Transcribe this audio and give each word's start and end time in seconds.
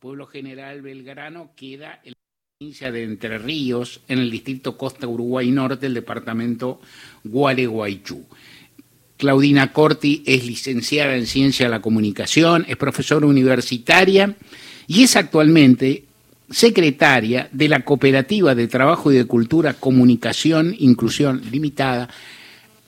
Pueblo 0.00 0.26
General 0.26 0.80
Belgrano 0.80 1.50
queda 1.56 2.00
en 2.04 2.12
la 2.12 2.56
provincia 2.56 2.92
de 2.92 3.02
Entre 3.02 3.36
Ríos, 3.36 4.00
en 4.06 4.20
el 4.20 4.30
distrito 4.30 4.76
Costa 4.78 5.08
Uruguay 5.08 5.50
Norte, 5.50 5.86
el 5.86 5.94
departamento 5.94 6.80
Gualeguaychú. 7.24 8.24
Claudina 9.16 9.72
Corti 9.72 10.22
es 10.24 10.46
licenciada 10.46 11.16
en 11.16 11.26
Ciencia 11.26 11.66
de 11.66 11.70
la 11.70 11.82
Comunicación, 11.82 12.64
es 12.68 12.76
profesora 12.76 13.26
universitaria 13.26 14.36
y 14.86 15.02
es 15.02 15.16
actualmente 15.16 16.04
secretaria 16.48 17.48
de 17.50 17.68
la 17.68 17.80
Cooperativa 17.80 18.54
de 18.54 18.68
Trabajo 18.68 19.10
y 19.10 19.16
de 19.16 19.24
Cultura 19.24 19.74
Comunicación 19.74 20.76
Inclusión 20.78 21.42
Limitada, 21.50 22.08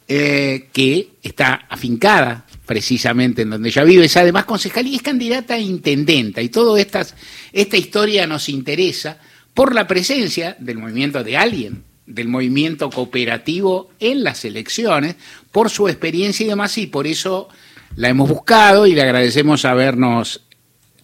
eh, 0.07 0.69
que 0.73 1.09
está 1.25 1.67
afincada 1.69 2.47
precisamente 2.71 3.43
en 3.43 3.51
donde 3.51 3.69
ella 3.69 3.83
vive, 3.83 4.05
es 4.05 4.17
además 4.17 4.45
concejal 4.45 4.87
y 4.87 4.95
es 4.95 5.03
candidata 5.03 5.55
a 5.55 5.59
intendenta. 5.59 6.41
Y 6.41 6.51
toda 6.51 6.81
esta 6.81 7.77
historia 7.77 8.29
nos 8.29 8.49
interesa 8.49 9.19
por 9.55 9.75
la 9.75 9.89
presencia 9.89 10.55
del 10.61 10.79
movimiento 10.79 11.25
de 11.25 11.37
alguien, 11.37 11.83
del 12.07 12.29
movimiento 12.29 12.89
cooperativo 12.89 13.91
en 13.99 14.23
las 14.23 14.45
elecciones, 14.45 15.17
por 15.51 15.69
su 15.69 15.89
experiencia 15.89 16.47
y 16.47 16.49
demás, 16.49 16.79
y 16.79 16.87
por 16.87 17.09
eso 17.09 17.49
la 17.97 18.09
hemos 18.09 18.29
buscado 18.29 18.87
y 18.87 18.95
le 18.95 19.03
agradecemos 19.03 19.65
habernos 19.65 20.43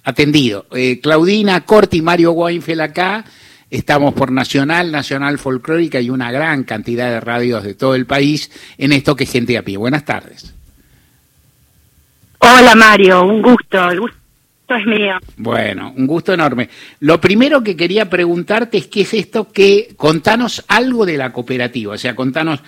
atendido. 0.05 0.67
Eh, 0.71 1.01
Claudina 1.01 1.65
Corti 1.65 2.01
Mario 2.01 2.31
Weinfeld 2.31 2.81
acá. 2.81 3.25
Estamos 3.71 4.15
por 4.15 4.31
Nacional, 4.31 4.93
Nacional 4.93 5.37
Folclórica 5.41 6.01
y 6.01 6.11
una 6.11 6.31
gran 6.31 6.63
cantidad 6.63 7.11
de 7.11 7.19
radios 7.19 7.65
de 7.65 7.75
todo 7.75 7.97
el 7.97 8.07
país 8.07 8.53
en 8.79 8.93
esto 8.93 9.17
que 9.17 9.25
es 9.25 9.33
gente 9.33 9.59
a 9.59 9.65
pie. 9.65 9.77
Buenas 9.77 10.05
tardes. 10.05 10.55
Hola 12.39 12.75
Mario, 12.75 13.25
un 13.25 13.43
gusto, 13.43 13.91
el 13.91 14.01
gusto 14.01 14.17
es 14.69 14.87
mío. 14.87 15.15
Bueno, 15.37 15.93
un 15.97 16.07
gusto 16.07 16.33
enorme. 16.33 16.69
Lo 17.01 17.21
primero 17.21 17.63
que 17.63 17.77
quería 17.77 18.11
preguntarte 18.11 18.79
es 18.79 18.87
qué 18.89 19.03
es 19.03 19.15
esto 19.15 19.51
que 19.51 19.95
contanos 19.97 20.65
algo 20.69 21.07
de 21.07 21.17
la 21.17 21.33
cooperativa, 21.33 21.95
o 21.95 21.99
sea, 21.99 22.15
contanos 22.15 22.61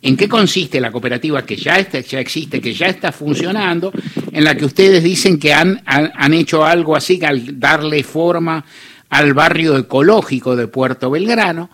en 0.00 0.16
qué 0.16 0.28
consiste 0.28 0.80
la 0.80 0.90
cooperativa 0.90 1.44
que 1.44 1.56
ya, 1.56 1.78
ya 1.88 2.18
existe, 2.18 2.60
que 2.60 2.74
ya 2.74 2.86
está 2.86 3.12
funcionando, 3.12 3.92
en 4.32 4.42
la 4.42 4.56
que 4.56 4.64
ustedes 4.64 5.02
dicen 5.04 5.38
que 5.38 5.52
han, 5.52 5.80
han, 5.86 6.10
han 6.14 6.34
hecho 6.34 6.64
algo 6.64 6.96
así 6.96 7.20
al 7.24 7.60
darle 7.60 8.02
forma 8.02 8.64
al 9.10 9.34
barrio 9.34 9.76
ecológico 9.76 10.56
de 10.56 10.66
Puerto 10.66 11.10
Belgrano 11.10 11.70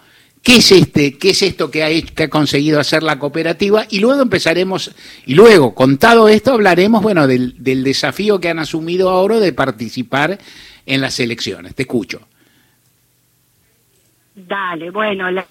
qué 0.48 0.56
es 0.56 0.72
este, 0.72 1.18
qué 1.18 1.30
es 1.30 1.42
esto 1.42 1.70
que 1.70 1.84
ha, 1.84 1.88
que 2.14 2.22
ha 2.22 2.30
conseguido 2.30 2.80
hacer 2.80 3.02
la 3.02 3.18
cooperativa 3.18 3.84
y 3.90 4.00
luego 4.00 4.22
empezaremos, 4.22 4.94
y 5.26 5.34
luego, 5.34 5.74
contado 5.74 6.26
esto, 6.26 6.54
hablaremos, 6.54 7.02
bueno, 7.02 7.26
del, 7.26 7.62
del 7.62 7.84
desafío 7.84 8.40
que 8.40 8.48
han 8.48 8.58
asumido 8.58 9.10
ahora 9.10 9.40
de 9.40 9.52
participar 9.52 10.38
en 10.86 11.02
las 11.02 11.20
elecciones. 11.20 11.74
Te 11.74 11.82
escucho. 11.82 12.26
Dale, 14.34 14.90
bueno, 14.90 15.30
la, 15.30 15.44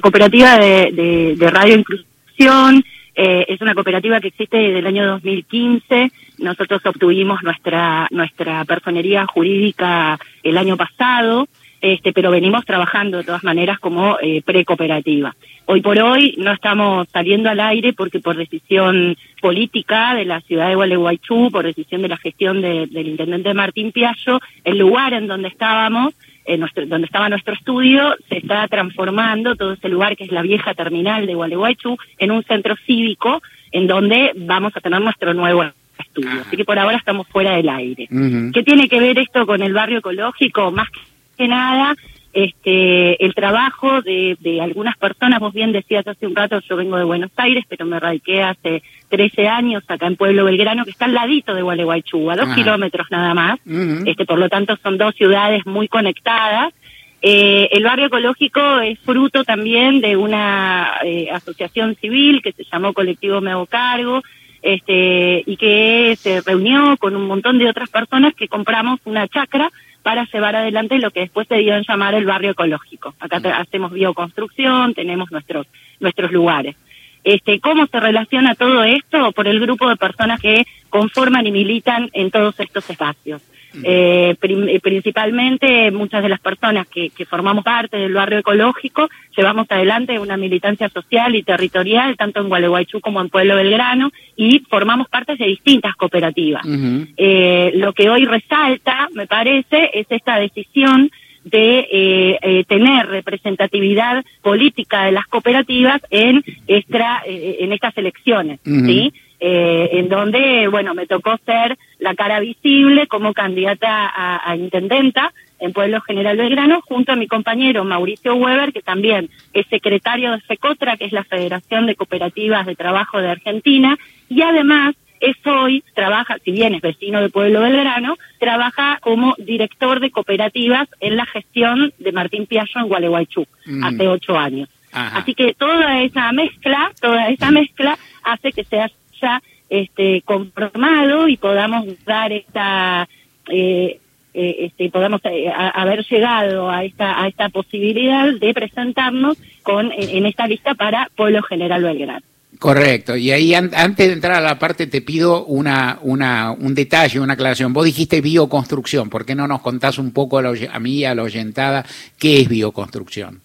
cooperativa 0.00 0.56
de, 0.56 1.36
Radio 1.38 1.74
Inclusión 1.74 2.82
eh, 3.14 3.44
es 3.46 3.60
una 3.60 3.74
cooperativa 3.74 4.20
que 4.20 4.28
existe 4.28 4.56
desde 4.56 4.78
el 4.78 4.86
año 4.86 5.06
2015. 5.06 6.10
Nosotros 6.38 6.80
obtuvimos 6.86 7.42
nuestra, 7.42 8.08
nuestra 8.10 8.64
personería 8.64 9.26
jurídica 9.26 10.18
el 10.42 10.56
año 10.56 10.78
pasado 10.78 11.46
este, 11.84 12.14
pero 12.14 12.30
venimos 12.30 12.64
trabajando 12.64 13.18
de 13.18 13.24
todas 13.24 13.44
maneras 13.44 13.78
como 13.78 14.16
eh, 14.22 14.40
precooperativa. 14.42 15.36
Hoy 15.66 15.82
por 15.82 15.98
hoy 15.98 16.34
no 16.38 16.50
estamos 16.50 17.06
saliendo 17.12 17.50
al 17.50 17.60
aire 17.60 17.92
porque 17.92 18.20
por 18.20 18.38
decisión 18.38 19.18
política 19.42 20.14
de 20.14 20.24
la 20.24 20.40
ciudad 20.40 20.68
de 20.68 20.76
Gualeguaychú, 20.76 21.50
por 21.52 21.66
decisión 21.66 22.00
de 22.00 22.08
la 22.08 22.16
gestión 22.16 22.62
de, 22.62 22.86
del 22.86 23.08
intendente 23.08 23.52
Martín 23.52 23.92
Piallo, 23.92 24.40
el 24.64 24.78
lugar 24.78 25.12
en 25.12 25.26
donde 25.26 25.48
estábamos, 25.48 26.14
en 26.46 26.60
nuestro, 26.60 26.86
donde 26.86 27.04
estaba 27.04 27.28
nuestro 27.28 27.52
estudio, 27.52 28.16
se 28.30 28.38
está 28.38 28.66
transformando 28.68 29.54
todo 29.54 29.74
ese 29.74 29.90
lugar 29.90 30.16
que 30.16 30.24
es 30.24 30.32
la 30.32 30.40
vieja 30.40 30.72
terminal 30.72 31.26
de 31.26 31.34
Gualeguaychú 31.34 31.98
en 32.16 32.30
un 32.30 32.42
centro 32.44 32.76
cívico 32.86 33.42
en 33.72 33.86
donde 33.86 34.32
vamos 34.36 34.74
a 34.74 34.80
tener 34.80 35.02
nuestro 35.02 35.34
nuevo 35.34 35.64
estudio. 35.98 36.40
Así 36.40 36.56
que 36.56 36.64
por 36.64 36.78
ahora 36.78 36.96
estamos 36.96 37.28
fuera 37.28 37.56
del 37.56 37.68
aire. 37.68 38.08
Uh 38.10 38.14
-huh. 38.14 38.52
¿Qué 38.54 38.62
tiene 38.62 38.88
que 38.88 39.00
ver 39.00 39.18
esto 39.18 39.44
con 39.44 39.62
el 39.62 39.74
barrio 39.74 39.98
ecológico? 39.98 40.70
Más 40.70 40.88
que 40.88 41.00
que 41.34 41.48
nada 41.48 41.94
este 42.34 43.24
el 43.24 43.34
trabajo 43.34 44.02
de, 44.02 44.36
de 44.40 44.60
algunas 44.60 44.96
personas, 44.98 45.38
vos 45.38 45.54
bien 45.54 45.72
decías 45.72 46.06
hace 46.06 46.26
un 46.26 46.34
rato, 46.34 46.60
yo 46.68 46.76
vengo 46.76 46.96
de 46.96 47.04
Buenos 47.04 47.30
Aires, 47.36 47.64
pero 47.68 47.86
me 47.86 48.00
radiqué 48.00 48.42
hace 48.42 48.82
13 49.08 49.48
años 49.48 49.84
acá 49.86 50.06
en 50.08 50.16
Pueblo 50.16 50.44
Belgrano, 50.44 50.84
que 50.84 50.90
está 50.90 51.04
al 51.04 51.14
ladito 51.14 51.54
de 51.54 51.62
Gualeguaychú, 51.62 52.30
a 52.30 52.36
dos 52.36 52.46
Ajá. 52.46 52.54
kilómetros 52.56 53.06
nada 53.10 53.34
más, 53.34 53.60
uh 53.64 53.70
-huh. 53.70 54.10
este 54.10 54.26
por 54.26 54.38
lo 54.38 54.48
tanto 54.48 54.76
son 54.82 54.98
dos 54.98 55.14
ciudades 55.14 55.64
muy 55.64 55.88
conectadas. 55.88 56.74
Eh, 57.22 57.68
el 57.72 57.84
barrio 57.84 58.06
ecológico 58.06 58.80
es 58.80 58.98
fruto 58.98 59.44
también 59.44 60.02
de 60.02 60.16
una 60.16 60.98
eh, 61.04 61.30
asociación 61.32 61.94
civil 61.94 62.42
que 62.42 62.52
se 62.52 62.64
llamó 62.64 62.92
Colectivo 62.92 63.40
Me 63.40 63.52
Hago 63.52 63.66
Cargo, 63.66 64.22
este, 64.60 65.42
y 65.46 65.56
que 65.56 66.16
se 66.18 66.40
reunió 66.40 66.96
con 66.96 67.14
un 67.14 67.26
montón 67.26 67.58
de 67.58 67.68
otras 67.68 67.90
personas 67.90 68.34
que 68.34 68.48
compramos 68.48 68.98
una 69.04 69.28
chacra 69.28 69.70
para 70.04 70.28
llevar 70.30 70.54
adelante 70.54 70.98
lo 70.98 71.10
que 71.10 71.20
después 71.20 71.48
se 71.48 71.56
dio 71.56 71.74
en 71.74 71.82
llamar 71.82 72.12
el 72.14 72.26
barrio 72.26 72.50
ecológico. 72.50 73.14
Acá 73.18 73.40
te, 73.40 73.48
hacemos 73.48 73.90
bioconstrucción, 73.90 74.92
tenemos 74.92 75.32
nuestros, 75.32 75.66
nuestros 75.98 76.30
lugares. 76.30 76.76
Este, 77.24 77.58
¿Cómo 77.58 77.86
se 77.86 77.98
relaciona 77.98 78.54
todo 78.54 78.84
esto? 78.84 79.32
Por 79.32 79.48
el 79.48 79.60
grupo 79.60 79.88
de 79.88 79.96
personas 79.96 80.42
que 80.42 80.66
conforman 80.90 81.46
y 81.46 81.52
militan 81.52 82.10
en 82.12 82.30
todos 82.30 82.60
estos 82.60 82.88
espacios. 82.90 83.40
Eh, 83.82 84.36
prim 84.38 84.66
principalmente 84.80 85.90
muchas 85.90 86.22
de 86.22 86.28
las 86.28 86.40
personas 86.40 86.86
que, 86.86 87.10
que, 87.10 87.24
formamos 87.24 87.64
parte 87.64 87.96
del 87.96 88.14
barrio 88.14 88.38
ecológico 88.38 89.08
llevamos 89.36 89.66
adelante 89.68 90.18
una 90.18 90.36
militancia 90.36 90.88
social 90.88 91.34
y 91.34 91.42
territorial 91.42 92.16
tanto 92.16 92.40
en 92.40 92.48
Gualeguaychú 92.48 93.00
como 93.00 93.20
en 93.20 93.30
Pueblo 93.30 93.56
Belgrano 93.56 94.10
y 94.36 94.60
formamos 94.70 95.08
parte 95.08 95.36
de 95.36 95.46
distintas 95.46 95.94
cooperativas. 95.96 96.64
Uh 96.64 96.68
-huh. 96.68 97.08
eh, 97.16 97.72
lo 97.74 97.92
que 97.92 98.08
hoy 98.08 98.24
resalta, 98.24 99.08
me 99.14 99.26
parece, 99.26 99.90
es 99.94 100.06
esta 100.10 100.38
decisión 100.38 101.10
de 101.44 101.80
eh, 101.92 102.38
eh, 102.42 102.64
tener 102.66 103.06
representatividad 103.06 104.24
política 104.42 105.04
de 105.04 105.12
las 105.12 105.26
cooperativas 105.26 106.00
en, 106.10 106.42
extra, 106.66 107.22
eh, 107.26 107.58
en 107.60 107.72
estas 107.72 107.96
elecciones, 107.98 108.60
uh 108.64 108.70
-huh. 108.70 108.86
¿sí? 108.86 109.12
Eh, 109.40 109.98
en 109.98 110.08
donde, 110.08 110.68
bueno, 110.68 110.94
me 110.94 111.06
tocó 111.06 111.36
ser 111.44 111.76
la 111.98 112.14
cara 112.14 112.40
visible 112.40 113.06
como 113.08 113.34
candidata 113.34 114.06
a, 114.06 114.50
a, 114.50 114.56
intendenta 114.56 115.32
en 115.58 115.72
Pueblo 115.72 116.00
General 116.02 116.36
Belgrano, 116.36 116.80
junto 116.82 117.12
a 117.12 117.16
mi 117.16 117.26
compañero 117.26 117.84
Mauricio 117.84 118.36
Weber, 118.36 118.72
que 118.72 118.80
también 118.80 119.28
es 119.52 119.66
secretario 119.66 120.30
de 120.32 120.40
FECOTRA, 120.40 120.96
que 120.96 121.06
es 121.06 121.12
la 121.12 121.24
Federación 121.24 121.86
de 121.86 121.96
Cooperativas 121.96 122.64
de 122.64 122.76
Trabajo 122.76 123.20
de 123.20 123.30
Argentina, 123.30 123.98
y 124.28 124.42
además 124.42 124.94
es 125.20 125.36
hoy, 125.46 125.82
trabaja, 125.94 126.36
si 126.44 126.52
bien 126.52 126.74
es 126.74 126.82
vecino 126.82 127.20
de 127.20 127.30
Pueblo 127.30 127.60
Belgrano, 127.60 128.16
trabaja 128.38 128.98
como 129.00 129.34
director 129.38 130.00
de 130.00 130.10
cooperativas 130.10 130.88
en 131.00 131.16
la 131.16 131.24
gestión 131.26 131.92
de 131.98 132.12
Martín 132.12 132.46
Piallo 132.46 132.80
en 132.80 132.88
Gualeguaychú, 132.88 133.46
mm. 133.66 133.84
hace 133.84 134.08
ocho 134.08 134.38
años. 134.38 134.68
Ajá. 134.92 135.18
Así 135.18 135.34
que 135.34 135.54
toda 135.54 136.02
esa 136.02 136.30
mezcla, 136.32 136.92
toda 137.00 137.28
esa 137.28 137.50
mezcla 137.50 137.98
hace 138.22 138.52
que 138.52 138.64
sea 138.64 138.90
ya 139.24 139.42
este, 139.70 140.22
conformado 140.22 141.28
y 141.28 141.36
podamos 141.36 141.86
dar 142.04 142.32
esta, 142.32 143.08
eh, 143.50 143.98
eh, 144.34 144.56
este, 144.60 144.90
podamos 144.90 145.20
eh, 145.24 145.48
a, 145.48 145.70
haber 145.70 146.04
llegado 146.04 146.70
a 146.70 146.84
esta, 146.84 147.22
a 147.22 147.28
esta 147.28 147.48
posibilidad 147.48 148.32
de 148.32 148.54
presentarnos 148.54 149.38
con, 149.62 149.90
en, 149.92 150.10
en 150.10 150.26
esta 150.26 150.46
lista 150.46 150.74
para 150.74 151.08
Pueblo 151.16 151.42
General 151.42 151.82
Belgrano. 151.82 152.24
Correcto, 152.58 153.16
y 153.16 153.32
ahí 153.32 153.52
an 153.52 153.72
antes 153.74 154.06
de 154.06 154.12
entrar 154.12 154.34
a 154.34 154.40
la 154.40 154.58
parte 154.58 154.86
te 154.86 155.02
pido 155.02 155.44
una, 155.44 155.98
una, 156.02 156.52
un 156.52 156.74
detalle, 156.74 157.18
una 157.18 157.32
aclaración. 157.34 157.72
Vos 157.72 157.84
dijiste 157.84 158.20
bioconstrucción, 158.20 159.10
¿por 159.10 159.26
qué 159.26 159.34
no 159.34 159.48
nos 159.48 159.60
contás 159.60 159.98
un 159.98 160.12
poco 160.12 160.38
a, 160.38 160.42
la, 160.42 160.54
a 160.72 160.78
mí 160.78 161.04
a 161.04 161.14
la 161.14 161.24
oyentada 161.24 161.84
qué 162.18 162.40
es 162.40 162.48
bioconstrucción? 162.48 163.40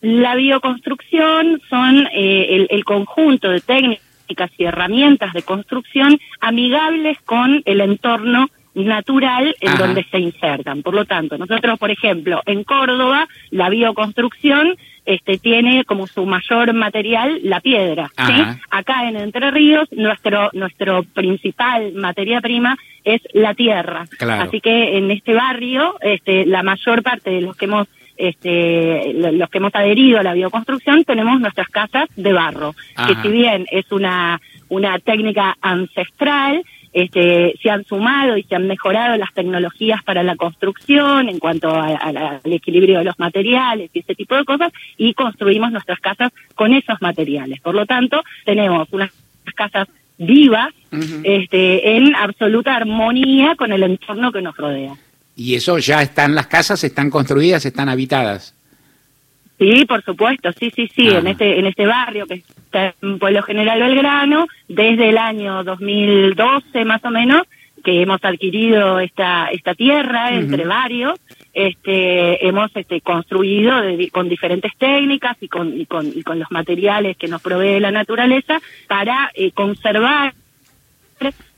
La 0.00 0.34
bioconstrucción 0.34 1.60
son 1.68 2.08
eh, 2.12 2.46
el, 2.50 2.66
el 2.70 2.84
conjunto 2.84 3.50
de 3.50 3.60
técnicas 3.60 4.50
y 4.58 4.64
herramientas 4.64 5.32
de 5.32 5.42
construcción 5.42 6.18
amigables 6.40 7.18
con 7.22 7.62
el 7.64 7.80
entorno 7.80 8.48
natural 8.74 9.56
en 9.60 9.68
Ajá. 9.70 9.86
donde 9.86 10.04
se 10.10 10.18
insertan. 10.18 10.82
Por 10.82 10.94
lo 10.94 11.06
tanto, 11.06 11.38
nosotros, 11.38 11.78
por 11.78 11.90
ejemplo, 11.90 12.42
en 12.44 12.62
Córdoba, 12.62 13.26
la 13.50 13.70
bioconstrucción 13.70 14.76
este, 15.06 15.38
tiene 15.38 15.84
como 15.84 16.06
su 16.06 16.26
mayor 16.26 16.74
material 16.74 17.40
la 17.42 17.60
piedra. 17.60 18.10
¿sí? 18.26 18.34
Acá 18.70 19.08
en 19.08 19.16
Entre 19.16 19.50
Ríos, 19.50 19.88
nuestro, 19.92 20.50
nuestro 20.52 21.04
principal 21.04 21.92
materia 21.94 22.40
prima 22.40 22.76
es 23.04 23.22
la 23.32 23.54
tierra. 23.54 24.04
Claro. 24.18 24.42
Así 24.42 24.60
que 24.60 24.98
en 24.98 25.10
este 25.10 25.32
barrio, 25.32 25.94
este, 26.00 26.44
la 26.44 26.62
mayor 26.62 27.02
parte 27.02 27.30
de 27.30 27.40
los 27.40 27.56
que 27.56 27.64
hemos 27.64 27.88
este, 28.16 29.12
los 29.14 29.48
que 29.50 29.58
hemos 29.58 29.74
adherido 29.74 30.18
a 30.18 30.22
la 30.22 30.34
bioconstrucción 30.34 31.04
tenemos 31.04 31.40
nuestras 31.40 31.68
casas 31.68 32.08
de 32.16 32.32
barro, 32.32 32.74
Ajá. 32.94 33.08
que 33.08 33.22
si 33.22 33.28
bien 33.28 33.66
es 33.70 33.90
una, 33.92 34.40
una 34.68 34.98
técnica 34.98 35.56
ancestral, 35.60 36.62
este, 36.92 37.54
se 37.62 37.68
han 37.68 37.84
sumado 37.84 38.38
y 38.38 38.44
se 38.44 38.54
han 38.54 38.66
mejorado 38.66 39.18
las 39.18 39.32
tecnologías 39.34 40.02
para 40.02 40.22
la 40.22 40.34
construcción 40.34 41.28
en 41.28 41.38
cuanto 41.38 41.68
al 41.68 42.40
equilibrio 42.44 42.98
de 42.98 43.04
los 43.04 43.18
materiales 43.18 43.90
y 43.92 43.98
ese 43.98 44.14
tipo 44.14 44.34
de 44.34 44.46
cosas, 44.46 44.72
y 44.96 45.12
construimos 45.12 45.70
nuestras 45.70 46.00
casas 46.00 46.32
con 46.54 46.72
esos 46.72 47.00
materiales. 47.02 47.60
Por 47.60 47.74
lo 47.74 47.84
tanto, 47.84 48.22
tenemos 48.46 48.88
unas 48.92 49.10
casas 49.54 49.88
vivas, 50.16 50.72
este, 51.22 51.96
en 51.96 52.16
absoluta 52.16 52.74
armonía 52.74 53.54
con 53.56 53.72
el 53.72 53.82
entorno 53.82 54.32
que 54.32 54.40
nos 54.40 54.56
rodea. 54.56 54.94
¿Y 55.36 55.54
eso 55.54 55.78
ya 55.78 56.00
están 56.00 56.34
las 56.34 56.46
casas, 56.46 56.82
están 56.82 57.10
construidas, 57.10 57.66
están 57.66 57.90
habitadas? 57.90 58.54
Sí, 59.58 59.84
por 59.86 60.02
supuesto, 60.02 60.50
sí, 60.52 60.70
sí, 60.74 60.90
sí, 60.94 61.08
en 61.08 61.26
este 61.26 61.58
en 61.58 61.66
este 61.66 61.86
barrio 61.86 62.26
que 62.26 62.34
está 62.34 62.94
en 63.00 63.18
Pueblo 63.18 63.42
General 63.42 63.80
Belgrano, 63.80 64.46
desde 64.68 65.08
el 65.10 65.18
año 65.18 65.64
2012 65.64 66.84
más 66.84 67.02
o 67.04 67.10
menos, 67.10 67.42
que 67.82 68.02
hemos 68.02 68.22
adquirido 68.22 69.00
esta 69.00 69.46
esta 69.46 69.74
tierra 69.74 70.32
entre 70.32 70.66
varios, 70.66 71.18
este 71.54 72.46
hemos 72.46 72.70
este 72.74 73.00
construido 73.00 73.80
con 74.12 74.28
diferentes 74.28 74.72
técnicas 74.76 75.38
y 75.40 75.48
con, 75.48 75.78
y 75.78 75.86
con 75.86 76.06
y 76.06 76.22
con 76.22 76.38
los 76.38 76.50
materiales 76.50 77.16
que 77.16 77.28
nos 77.28 77.40
provee 77.40 77.80
la 77.80 77.90
naturaleza 77.90 78.60
para 78.88 79.30
eh, 79.34 79.52
conservar 79.52 80.34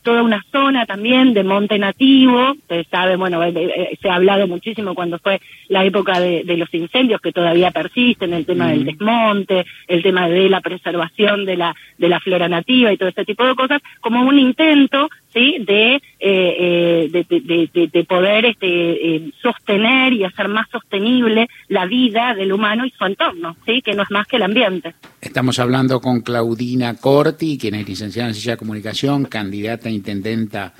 toda 0.03 0.23
una 0.23 0.43
zona 0.51 0.85
también 0.85 1.33
de 1.33 1.43
monte 1.43 1.77
nativo, 1.77 2.55
se 2.67 2.83
sabe, 2.85 3.15
bueno, 3.15 3.43
eh, 3.43 3.53
eh, 3.55 3.97
se 4.01 4.09
ha 4.09 4.15
hablado 4.15 4.47
muchísimo 4.47 4.95
cuando 4.95 5.19
fue 5.19 5.41
la 5.67 5.83
época 5.85 6.19
de, 6.19 6.43
los 6.57 6.73
incendios 6.73 7.21
que 7.21 7.31
todavía 7.31 7.71
persisten, 7.71 8.33
el 8.33 8.45
tema 8.45 8.69
del 8.69 8.85
desmonte, 8.85 9.65
el 9.87 10.01
tema 10.01 10.27
de 10.27 10.49
la 10.49 10.61
preservación 10.61 11.45
de 11.45 11.57
la, 11.57 11.75
de 11.97 12.09
la 12.09 12.19
flora 12.19 12.47
nativa 12.47 12.91
y 12.91 12.97
todo 12.97 13.09
este 13.09 13.25
tipo 13.25 13.45
de 13.45 13.55
cosas, 13.55 13.81
como 14.01 14.21
un 14.23 14.39
intento 14.39 15.09
sí 15.33 15.57
de, 15.59 16.01
eh, 16.19 17.09
de, 17.11 18.03
poder 18.05 18.45
este, 18.45 19.31
sostener 19.41 20.13
y 20.13 20.23
hacer 20.23 20.47
más 20.47 20.67
sostenible 20.71 21.47
la 21.67 21.85
vida 21.85 22.33
del 22.35 22.51
humano 22.51 22.85
y 22.85 22.91
su 22.91 23.05
entorno, 23.05 23.55
sí 23.65 23.81
que 23.81 23.93
no 23.93 24.03
es 24.03 24.11
más 24.11 24.27
que 24.27 24.37
el 24.37 24.43
ambiente. 24.43 24.95
Estamos 25.21 25.59
hablando 25.59 25.99
con 25.99 26.21
Claudina 26.21 26.95
Corti, 26.95 27.57
quien 27.57 27.75
es 27.75 27.87
licenciada 27.87 28.29
en 28.29 28.33
Ciencia 28.33 28.53
de 28.53 28.57
Comunicación, 28.57 29.25
candidata 29.25 29.89
a 29.89 29.91
intendenta 29.91 30.73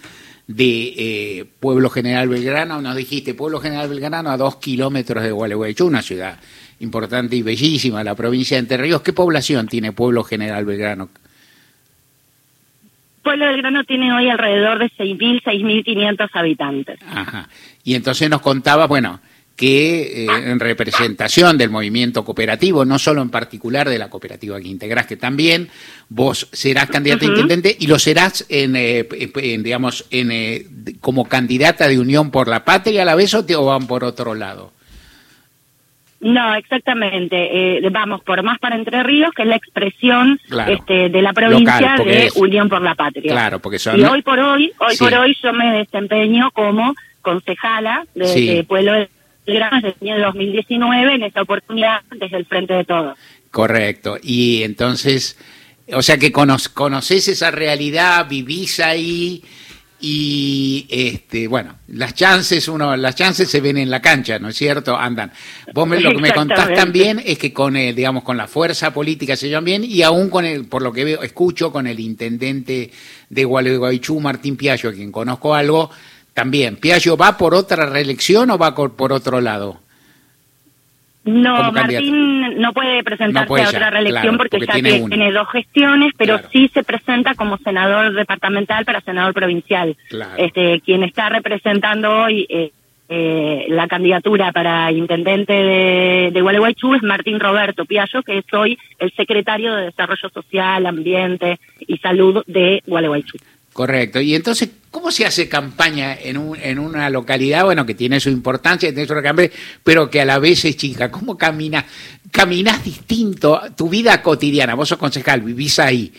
de 0.48 0.94
eh, 0.98 1.46
Pueblo 1.60 1.90
General 1.90 2.28
Belgrano. 2.28 2.82
Nos 2.82 2.96
dijiste, 2.96 3.36
Pueblo 3.36 3.60
General 3.60 3.88
Belgrano 3.88 4.32
a 4.32 4.38
dos 4.38 4.56
kilómetros 4.56 5.24
de 5.24 5.32
Gualeguaychú, 5.32 5.86
una 5.86 6.02
ciudad 6.02 6.40
importante 6.80 7.36
y 7.36 7.44
bellísima, 7.44 8.04
la 8.04 8.16
provincia 8.16 8.56
de 8.58 8.62
Entre 8.62 8.78
Ríos. 8.78 9.02
¿Qué 9.02 9.14
población 9.14 9.68
tiene 9.68 9.92
Pueblo 9.92 10.24
General 10.24 10.66
Belgrano? 10.66 11.10
Pueblo 13.24 13.46
Belgrano 13.46 13.84
tiene 13.84 14.14
hoy 14.14 14.30
alrededor 14.30 14.80
de 14.80 14.86
6.000, 14.86 15.44
6.500 15.44 16.30
habitantes. 16.34 17.00
Ajá. 17.08 17.50
Y 17.84 17.96
entonces 17.96 18.30
nos 18.30 18.42
contaba, 18.42 18.88
bueno, 18.88 19.20
que 19.60 20.24
eh, 20.24 20.28
en 20.46 20.58
representación 20.58 21.58
del 21.58 21.70
movimiento 21.70 22.24
cooperativo, 22.24 22.86
no 22.86 22.98
solo 22.98 23.22
en 23.22 23.30
particular 23.30 23.90
de 23.90 24.00
la 24.00 24.10
cooperativa 24.10 24.58
que 24.62 24.70
integrás, 24.70 25.06
que 25.06 25.18
también 25.18 25.68
vos 26.08 26.48
serás 26.54 26.90
candidata 26.90 27.26
a 27.26 27.28
intendente 27.28 27.76
y 27.78 27.88
lo 27.88 28.00
serás 28.00 28.46
en, 28.48 28.78
eh, 28.78 29.06
digamos, 29.60 30.06
en, 30.12 30.32
eh, 30.32 30.66
como 31.02 31.28
candidata 31.28 31.90
de 31.90 32.00
Unión 32.00 32.32
por 32.32 32.48
la 32.48 32.64
Patria 32.64 33.02
a 33.02 33.06
la 33.06 33.16
vez 33.16 33.34
o 33.34 33.44
te 33.44 33.54
van 33.54 33.86
por 33.86 34.06
otro 34.06 34.34
lado. 34.34 34.72
No, 36.22 36.54
exactamente. 36.56 37.80
vamos 37.92 38.22
por 38.22 38.44
más 38.44 38.60
para 38.60 38.76
Entre 38.76 39.04
Ríos, 39.04 39.32
que 39.34 39.44
es 39.44 39.48
la 39.48 39.56
expresión 39.56 40.40
este, 40.68 41.10
de 41.10 41.22
la 41.22 41.34
provincia 41.34 41.96
de 41.98 42.32
Unión 42.36 42.68
por 42.68 42.82
la 42.82 42.96
Patria. 42.96 43.32
Claro, 43.32 43.60
porque 43.60 43.78
Y 43.96 44.04
hoy 44.04 44.22
por 44.22 44.40
hoy, 44.40 44.74
hoy 44.80 44.98
por 44.98 45.14
hoy 45.14 45.38
yo 45.42 45.54
me 45.54 45.78
desempeño 45.78 46.52
como 46.52 46.94
concejala 47.22 48.06
de, 48.16 48.66
Pueblo 48.68 48.94
de 48.94 49.10
Belgrano 49.46 49.82
desde 49.82 49.96
el 50.02 50.12
año 50.12 50.26
2019 50.26 51.16
en 51.16 51.24
esta 51.24 51.42
oportunidad 51.42 52.02
desde 52.12 52.38
el 52.38 52.46
frente 52.46 52.74
de 52.74 52.84
todos. 52.84 53.18
Correcto. 53.52 54.18
Y 54.22 54.64
entonces, 54.64 55.38
o 55.94 56.02
sea 56.02 56.18
que 56.18 56.32
conoces 56.32 57.28
esa 57.28 57.52
realidad, 57.52 58.28
vivís 58.28 58.80
ahí 58.80 59.42
y 60.02 60.88
este 60.90 61.48
bueno 61.48 61.76
las 61.88 62.14
chances 62.14 62.68
uno 62.68 62.96
las 62.96 63.16
chances 63.16 63.50
se 63.50 63.60
ven 63.60 63.78
en 63.78 63.90
la 63.90 64.02
cancha 64.02 64.40
no 64.40 64.50
es 64.50 64.56
cierto 64.56 64.98
andan 64.98 65.32
vos 65.74 65.88
me, 65.88 66.00
lo 66.00 66.12
que 66.12 66.22
me 66.22 66.32
contás 66.32 66.74
también 66.74 67.22
es 67.26 67.38
que 67.38 67.52
con 67.52 67.76
el 67.76 67.96
digamos 67.96 68.24
con 68.24 68.38
la 68.38 68.48
fuerza 68.48 68.94
política 68.94 69.36
se 69.36 69.50
llevan 69.50 69.66
bien 69.66 69.84
y 69.84 70.02
aún 70.02 70.30
con 70.30 70.46
el 70.46 70.66
por 70.66 70.82
lo 70.82 70.94
que 70.94 71.04
veo 71.04 71.22
escucho 71.22 71.72
con 71.72 71.86
el 71.88 72.00
intendente 72.00 72.92
de 73.30 73.44
Gualeguaychú 73.44 74.20
Martín 74.20 74.56
Piaggio 74.56 74.90
a 74.90 74.94
quien 74.94 75.12
conozco 75.12 75.54
algo 75.54 75.90
también. 76.34 76.78
¿Piaggio 76.78 77.18
va 77.18 77.38
por 77.38 77.54
otra 77.54 77.86
reelección 77.86 78.50
o 78.52 78.58
va 78.58 78.74
por 78.74 79.12
otro 79.12 79.42
lado? 79.42 79.82
No, 81.26 81.72
Martín 81.72 82.60
no 82.60 82.74
puede 82.74 83.04
presentarse 83.04 83.62
a 83.62 83.70
otra 83.70 83.90
reelección 83.90 84.38
porque, 84.38 84.60
ya 84.60 84.74
tiene, 84.74 85.32
dos 85.32 85.50
gestiones, 85.50 86.14
pero 86.18 86.40
sí 86.52 86.70
se 86.74 86.84
presenta 86.84 87.36
como 87.36 87.58
senador 87.58 88.14
departamental 88.14 88.86
para 88.86 89.02
senador 89.02 89.34
provincial. 89.34 89.96
Este, 90.38 90.82
quien 90.82 91.04
está 91.04 91.30
representando 91.30 92.24
hoy 92.24 92.48
eh, 92.50 92.72
eh, 93.10 93.66
la 93.70 93.88
candidatura 93.88 94.52
para 94.52 94.92
intendente 94.92 95.54
de, 95.54 96.30
de 96.32 96.42
Gualeguaychú 96.42 96.94
es 96.94 97.04
Martín 97.04 97.40
Roberto 97.40 97.86
Piaggio, 97.86 98.24
que 98.24 98.38
es 98.38 98.54
hoy 98.54 98.78
el 99.00 99.12
secretario 99.14 99.76
de 99.76 99.86
Desarrollo 99.86 100.30
Social, 100.30 100.86
Ambiente 100.86 101.60
y 101.80 101.98
Salud 101.98 102.44
de 102.48 102.82
Gualeguaychú. 102.86 103.38
Correcto. 103.74 104.20
Y 104.20 104.36
entonces, 104.36 104.70
¿cómo 104.92 105.12
se 105.12 105.26
hace 105.26 105.48
campaña 105.48 106.16
en, 106.16 106.38
un, 106.38 106.58
en 106.60 106.80
una 106.80 107.10
localidad, 107.10 107.66
bueno, 107.66 107.86
que 107.86 107.94
tiene 107.94 108.20
su 108.20 108.30
importancia, 108.30 108.90
tiene 108.90 109.08
su 109.08 109.14
recambio, 109.14 109.50
pero 109.84 110.10
que 110.10 110.22
a 110.22 110.26
la 110.26 110.40
vez 110.40 110.66
es 110.66 110.76
chica? 110.76 111.12
¿Cómo 111.12 111.38
caminas? 111.38 111.86
¿Caminas 112.32 112.84
distinto 112.84 113.62
tu 113.78 113.90
vida 113.90 114.22
cotidiana? 114.22 114.76
Vos 114.76 114.90
sos 114.90 114.98
concejal, 114.98 115.42
vivís 115.42 115.80
ahí. 115.80 116.12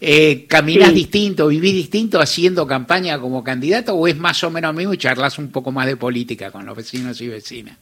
Eh, 0.00 0.46
¿Caminas 0.46 0.94
distinto, 0.94 1.48
vivís 1.48 1.74
distinto 1.74 2.20
haciendo 2.20 2.66
campaña 2.68 3.18
como 3.18 3.42
candidato 3.42 3.94
o 3.94 4.06
es 4.06 4.16
más 4.16 4.44
o 4.44 4.50
menos 4.50 4.72
mismo 4.72 4.94
y 4.94 4.98
charlas 4.98 5.38
un 5.38 5.50
poco 5.50 5.72
más 5.72 5.86
de 5.86 5.96
política 5.96 6.52
con 6.52 6.64
los 6.64 6.76
vecinos 6.76 7.20
y 7.20 7.26
vecinas? 7.26 7.76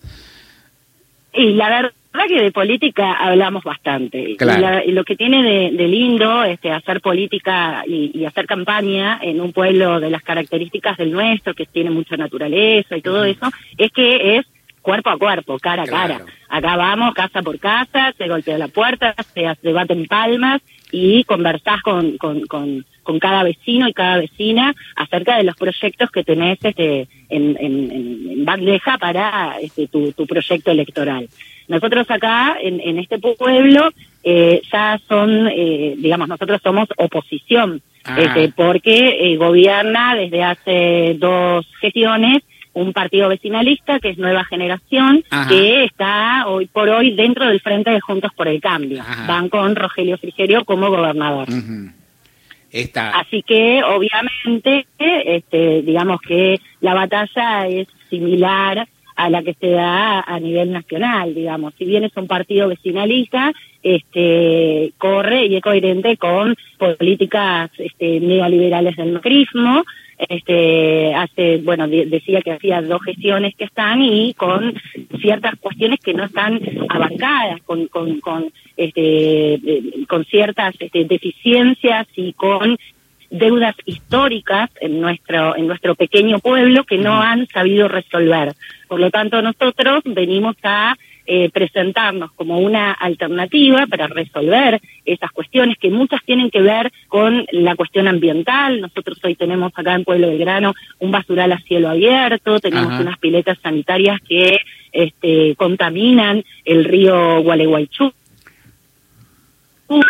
Y 1.35 1.53
la 1.53 1.69
verdad 1.69 1.93
que 2.27 2.43
de 2.43 2.53
política 2.53 3.13
hablamos 3.13 3.65
bastante. 3.65 4.19
Y, 4.19 4.93
lo 4.93 5.05
que 5.05 5.17
tiene 5.17 5.71
de, 5.73 5.89
lindo 5.89 6.45
este, 6.45 6.71
hacer 6.71 7.01
política 7.01 7.85
y, 7.87 8.25
hacer 8.25 8.47
campaña 8.47 9.19
en 9.23 9.41
un 9.41 9.53
pueblo 9.53 10.01
de 10.01 10.11
las 10.11 10.23
características 10.23 10.97
del 10.97 11.13
nuestro, 11.13 11.55
que 11.55 11.67
tiene 11.67 11.91
mucha 11.91 12.17
naturaleza 12.17 12.97
y 12.97 13.03
todo 13.03 13.25
eso, 13.25 13.49
es 13.77 13.91
que 13.93 14.37
es 14.37 14.47
cuerpo 14.83 15.11
a 15.11 15.19
cuerpo, 15.19 15.59
cara 15.59 15.83
a 15.83 15.87
cara. 15.87 16.21
Acá 16.49 16.77
vamos 16.77 17.13
casa 17.15 17.43
por 17.43 17.59
casa, 17.59 18.13
se 18.17 18.29
golpea 18.29 18.57
la 18.57 18.69
puerta, 18.69 19.15
se 19.35 19.49
debaten 19.63 20.07
palmas 20.07 20.63
y 20.93 21.25
conversás 21.25 21.83
con, 21.83 22.17
con, 22.19 22.47
con, 22.47 22.87
con, 23.07 23.19
cada 23.19 23.43
vecino 23.43 23.89
y 23.89 23.93
cada 23.93 24.19
vecina 24.19 24.75
acerca 24.97 25.37
de 25.37 25.45
los 25.45 25.57
proyectos 25.57 26.11
que 26.11 26.25
tenés 26.25 26.59
este, 26.63 27.09
en, 27.29 27.57
en, 27.59 27.93
en 27.93 28.45
bandeja 28.45 28.99
para 28.99 29.57
este, 29.61 29.87
tu, 29.87 30.13
tu 30.13 30.27
proyecto 30.27 30.71
electoral. 30.71 31.29
Nosotros 31.69 32.11
acá, 32.11 32.57
en, 32.61 32.81
en 32.81 32.99
este 32.99 33.19
pueblo, 33.19 33.91
eh, 34.23 34.63
ya 34.73 35.01
son, 35.09 35.49
eh, 35.49 35.95
digamos, 35.97 36.29
nosotros 36.29 36.61
somos 36.63 36.89
oposición, 36.97 37.83
ah. 38.05 38.17
este, 38.21 38.53
porque 38.55 39.33
eh, 39.33 39.37
gobierna 39.37 40.15
desde 40.15 40.43
hace 40.43 41.17
dos 41.19 41.67
gestiones 41.81 42.43
un 42.77 42.93
partido 42.93 43.31
vecinalista 43.31 44.01
que 44.01 44.11
es 44.11 44.19
Nueva 44.19 44.45
Generación, 44.45 45.25
que 45.49 45.85
está 45.85 46.47
hoy 46.47 46.67
por 46.67 46.91
hoy 46.91 47.15
dentro 47.17 47.49
del 47.49 47.59
Frente 47.61 47.91
de 47.91 48.03
Juntos 48.03 48.33
por 48.37 48.49
el 48.49 48.61
Cambio. 48.61 49.03
Van 49.27 49.49
con 49.49 49.75
Rogelio 49.75 50.19
Frigerio 50.19 50.63
como 50.67 50.91
gobernador. 50.91 51.49
Así 53.15 53.43
que, 53.43 53.83
obviamente, 53.83 54.87
este, 55.01 55.83
digamos 55.83 56.21
que 56.21 56.61
la 56.81 56.95
batalla 56.95 57.67
es 57.69 57.89
similar 58.11 58.87
a 59.17 59.31
la 59.31 59.43
que 59.43 59.55
se 59.55 59.71
da 59.71 60.21
a 60.21 60.39
nivel 60.41 60.73
nacional, 60.73 61.35
digamos. 61.35 61.75
Si 61.79 61.87
bien 61.87 62.05
es 62.05 62.17
un 62.17 62.27
partido 62.27 62.69
vecinalista, 62.69 63.53
este, 63.83 64.93
corre 64.99 65.47
y 65.47 65.57
es 65.57 65.63
coherente 65.63 66.17
con 66.19 66.55
políticas 66.79 67.71
este, 67.79 68.21
neoliberales 68.21 68.97
del 68.97 69.13
macrismo, 69.13 69.85
este 70.19 71.15
hace 71.15 71.59
bueno 71.59 71.87
decía 71.89 72.41
que 72.41 72.53
hacía 72.53 72.81
dos 72.83 73.03
gestiones 73.03 73.55
que 73.55 73.65
están 73.65 74.01
y 74.03 74.35
con 74.35 74.75
ciertas 75.21 75.57
cuestiones 75.57 76.01
que 76.01 76.15
no 76.15 76.25
están 76.25 76.61
abarcadas 76.89 77.61
con 77.63 77.87
con 77.89 78.21
con 78.21 78.51
este 78.77 79.55
eh, 79.55 79.83
con 80.09 80.25
ciertas 80.25 80.75
este, 80.79 81.05
deficiencias 81.05 82.07
y 82.17 82.33
con 82.33 82.79
deudas 83.31 83.75
históricas 83.85 84.71
en 84.81 85.01
nuestro 85.01 85.57
en 85.57 85.67
nuestro 85.67 85.95
pequeño 85.95 86.39
pueblo 86.39 86.85
que 86.85 86.99
no 86.99 87.21
han 87.21 87.47
sabido 87.49 87.89
resolver. 87.89 88.55
Por 88.89 89.01
lo 89.01 89.11
tanto 89.11 89.43
nosotros 89.43 90.03
venimos 90.05 90.57
a 90.63 90.97
eh, 91.27 91.51
presentarnos 91.51 92.33
como 92.33 92.59
una 92.59 92.93
alternativa 92.93 93.87
para 93.87 94.07
resolver 94.07 94.81
esas 95.05 95.31
cuestiones 95.33 95.77
que 95.79 95.91
muchas 95.91 96.23
tienen 96.25 96.51
que 96.51 96.63
ver 96.63 96.93
con 97.09 97.47
la 97.53 97.75
cuestión 97.77 98.09
ambiental. 98.09 98.81
Nosotros 98.81 99.19
hoy 99.25 99.35
tenemos 99.35 99.73
acá 99.75 99.95
en 99.95 100.05
Pueblo 100.05 100.29
del 100.29 100.39
Grano 100.39 100.75
un 100.99 101.11
basural 101.11 101.53
a 101.53 101.59
cielo 101.59 101.89
abierto, 101.89 102.61
tenemos 102.61 103.01
unas 103.01 103.19
piletas 103.19 103.59
sanitarias 103.63 104.21
que 104.21 104.59
este, 104.93 105.55
contaminan 105.57 106.45
el 106.65 106.85
río 106.85 107.43
Gualeguaychú 107.43 108.13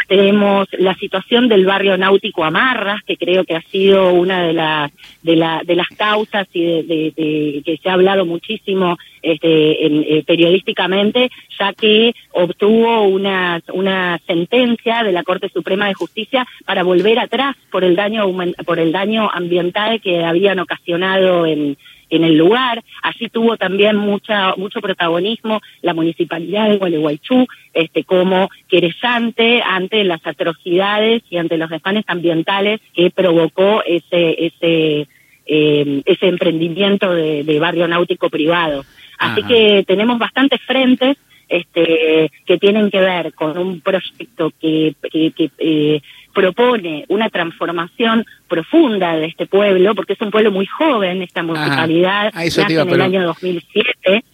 tenemos 0.08 0.68
la 0.78 0.94
situación 0.94 1.48
del 1.48 1.66
barrio 1.66 1.96
náutico 1.96 2.44
Amarras, 2.44 3.02
que 3.06 3.16
creo 3.16 3.44
que 3.44 3.56
ha 3.56 3.62
sido 3.62 4.12
una 4.12 4.42
de 4.42 4.52
las 4.52 4.92
de, 5.22 5.36
la, 5.36 5.62
de 5.64 5.76
las 5.76 5.88
causas 5.88 6.46
y 6.52 6.82
de, 6.82 7.62
que 7.64 7.78
se 7.82 7.88
ha 7.88 7.94
hablado 7.94 8.24
muchísimo 8.24 8.96
este, 9.22 9.86
eh, 9.86 10.24
periodísticamente, 10.24 11.30
ya 11.58 11.72
que 11.72 12.14
obtuvo 12.32 13.02
una, 13.02 13.60
una 13.72 14.18
sentencia 14.26 15.02
de 15.02 15.12
la 15.12 15.24
Corte 15.24 15.48
Suprema 15.48 15.88
de 15.88 15.94
Justicia 15.94 16.46
para 16.64 16.82
volver 16.82 17.18
atrás 17.18 17.56
por 17.70 17.84
el 17.84 17.96
daño 17.96 18.26
por 18.64 18.78
el 18.78 18.92
daño 18.92 19.28
ambiental 19.30 20.00
que 20.00 20.24
habían 20.24 20.58
ocasionado 20.58 21.46
en 21.46 21.76
en 22.10 22.24
el 22.24 22.36
lugar. 22.36 22.82
Allí 23.02 23.28
tuvo 23.28 23.56
también 23.56 23.96
mucha, 23.96 24.54
mucho 24.56 24.80
protagonismo 24.80 25.60
la 25.82 25.94
municipalidad 25.94 26.68
de 26.68 26.76
Gualeguaychú 26.76 27.46
este, 27.74 28.04
como 28.04 28.48
querellante 28.68 29.62
ante 29.62 30.04
las 30.04 30.26
atrocidades 30.26 31.22
y 31.30 31.38
ante 31.38 31.58
los 31.58 31.70
desmanes 31.70 32.04
ambientales 32.06 32.80
que 32.94 33.10
provocó 33.10 33.82
ese, 33.84 34.46
ese, 34.46 35.08
eh, 35.46 36.02
ese 36.04 36.26
emprendimiento 36.26 37.12
de, 37.12 37.58
barrio 37.58 37.88
náutico 37.88 38.30
privado. 38.30 38.84
Así 39.18 39.42
que 39.44 39.84
tenemos 39.86 40.18
bastantes 40.18 40.60
frentes 40.62 41.16
este, 41.48 42.30
que 42.44 42.58
tienen 42.58 42.90
que 42.90 43.00
ver 43.00 43.32
con 43.34 43.56
un 43.56 43.80
proyecto 43.80 44.52
que, 44.60 44.94
que, 45.10 45.50
eh, 45.58 46.00
propone 46.34 47.06
una 47.08 47.30
transformación 47.30 48.26
profunda 48.46 49.16
de 49.16 49.26
este 49.26 49.46
pueblo, 49.46 49.94
porque 49.94 50.12
es 50.12 50.20
un 50.20 50.30
pueblo 50.30 50.50
muy 50.50 50.66
joven, 50.66 51.22
esta 51.22 51.42
municipalidad 51.42 52.30
nace 52.34 52.60
en 52.62 52.90
el 52.90 53.00
año 53.00 53.22
2007, 53.24 54.24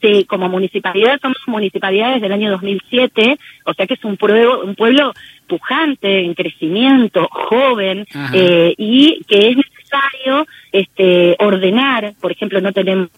sí, 0.00 0.24
como, 0.24 0.48
municipalidad 0.48 1.20
somos 1.20 1.38
municipalidades 1.46 2.20
del 2.20 2.32
año 2.32 2.50
2007, 2.50 3.38
o 3.64 3.74
sea 3.74 3.86
que 3.86 3.94
es 3.94 4.04
un 4.04 4.16
pueblo, 4.16 4.64
un 4.64 4.74
pueblo 4.74 5.12
pujante, 5.46 6.24
en 6.24 6.34
crecimiento, 6.34 7.28
joven, 7.30 8.04
eh, 8.34 8.74
y 8.76 9.22
que 9.28 9.50
es 9.50 9.56
necesario 9.56 10.46
este, 10.72 11.36
ordenar, 11.38 12.14
por 12.20 12.32
ejemplo, 12.32 12.60
no 12.60 12.72
tenemos 12.72 13.10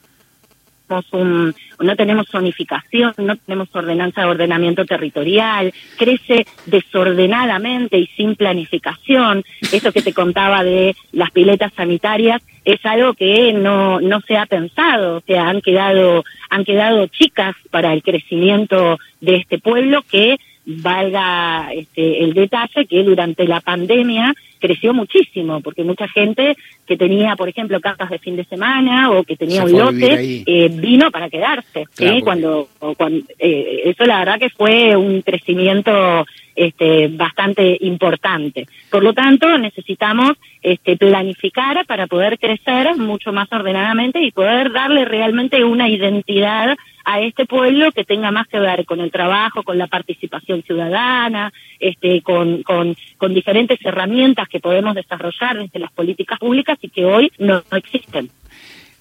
un, 1.12 1.55
no 1.81 1.97
tenemos 1.97 2.29
zonificación, 2.29 3.14
no 3.19 3.37
tenemos 3.37 3.69
ordenanza 3.73 4.23
de 4.23 4.29
ordenamiento 4.29 4.85
territorial, 4.85 5.73
crece 5.97 6.47
desordenadamente 6.67 7.99
y 7.99 8.07
sin 8.09 8.37
planificación. 8.37 9.45
Eso 9.73 9.93
que 9.93 10.03
te 10.03 10.12
contaba 10.12 10.62
de 10.62 10.95
las 11.12 11.31
piletas 11.31 11.73
sanitarias 11.75 12.43
es 12.64 12.85
algo 12.85 13.14
que 13.14 13.53
no, 13.53 14.00
no 14.00 14.21
se 14.23 14.37
ha 14.37 14.47
pensado, 14.47 15.19
o 15.19 15.21
sea, 15.21 15.49
han 15.49 15.61
quedado, 15.61 16.25
han 16.50 16.64
quedado 16.64 17.07
chicas 17.09 17.55
para 17.71 17.93
el 17.93 18.03
crecimiento 18.03 18.99
de 19.21 19.37
este 19.37 19.59
pueblo 19.59 20.03
que 20.11 20.38
valga 20.66 21.71
este, 21.73 22.25
el 22.25 22.35
detalle 22.35 22.87
que 22.87 23.02
durante 23.02 23.47
la 23.47 23.61
pandemia 23.61 24.35
creció 24.59 24.94
muchísimo, 24.94 25.61
porque 25.61 25.85
mucha 25.85 26.09
gente 26.09 26.56
que 26.87 26.97
tenía, 26.97 27.37
por 27.37 27.50
ejemplo, 27.50 27.80
casas 27.80 28.09
de 28.09 28.18
fin 28.18 28.35
de 28.35 28.44
semana 28.44 29.11
o 29.11 29.23
que 29.23 29.37
tenía 29.37 29.64
un 29.64 29.73
lote, 29.73 30.42
eh, 30.47 30.68
vino 30.71 31.11
para 31.11 31.28
quedarse. 31.28 31.85
¿sí? 31.92 32.23
Cuando, 32.23 32.68
cuando 32.97 33.26
eh, 33.38 33.83
eso 33.85 34.04
la 34.06 34.21
verdad 34.21 34.38
que 34.38 34.49
fue 34.49 34.97
un 34.97 35.21
crecimiento 35.21 36.25
este, 36.56 37.09
bastante 37.09 37.76
importante. 37.80 38.66
Por 38.90 39.02
lo 39.02 39.12
tanto, 39.12 39.59
necesitamos 39.59 40.33
este, 40.62 40.97
planificar 40.97 41.85
para 41.85 42.06
poder 42.06 42.38
crecer 42.38 42.97
mucho 42.97 43.33
más 43.33 43.52
ordenadamente 43.52 44.23
y 44.23 44.30
poder 44.30 44.73
darle 44.73 45.04
realmente 45.04 45.62
una 45.62 45.90
identidad 45.90 46.75
a 47.04 47.20
este 47.20 47.46
pueblo 47.46 47.92
que 47.92 48.04
tenga 48.04 48.30
más 48.30 48.49
que 48.49 48.58
ver 48.58 48.84
con 48.87 49.00
el 49.00 49.11
trabajo, 49.11 49.62
con 49.62 49.78
la 49.78 49.87
participación 49.87 50.62
ciudadana, 50.62 51.52
este, 51.78 52.23
con, 52.23 52.62
con, 52.62 52.96
con 53.18 53.34
diferentes 53.34 53.78
herramientas 53.84 54.49
que 54.49 54.61
podemos 54.61 54.94
desarrollar 54.94 55.58
desde 55.58 55.78
las 55.78 55.92
políticas 55.92 56.38
públicas 56.38 56.78
y 56.80 56.88
que 56.88 57.04
hoy 57.04 57.30
no, 57.38 57.62
existen. 57.73 58.30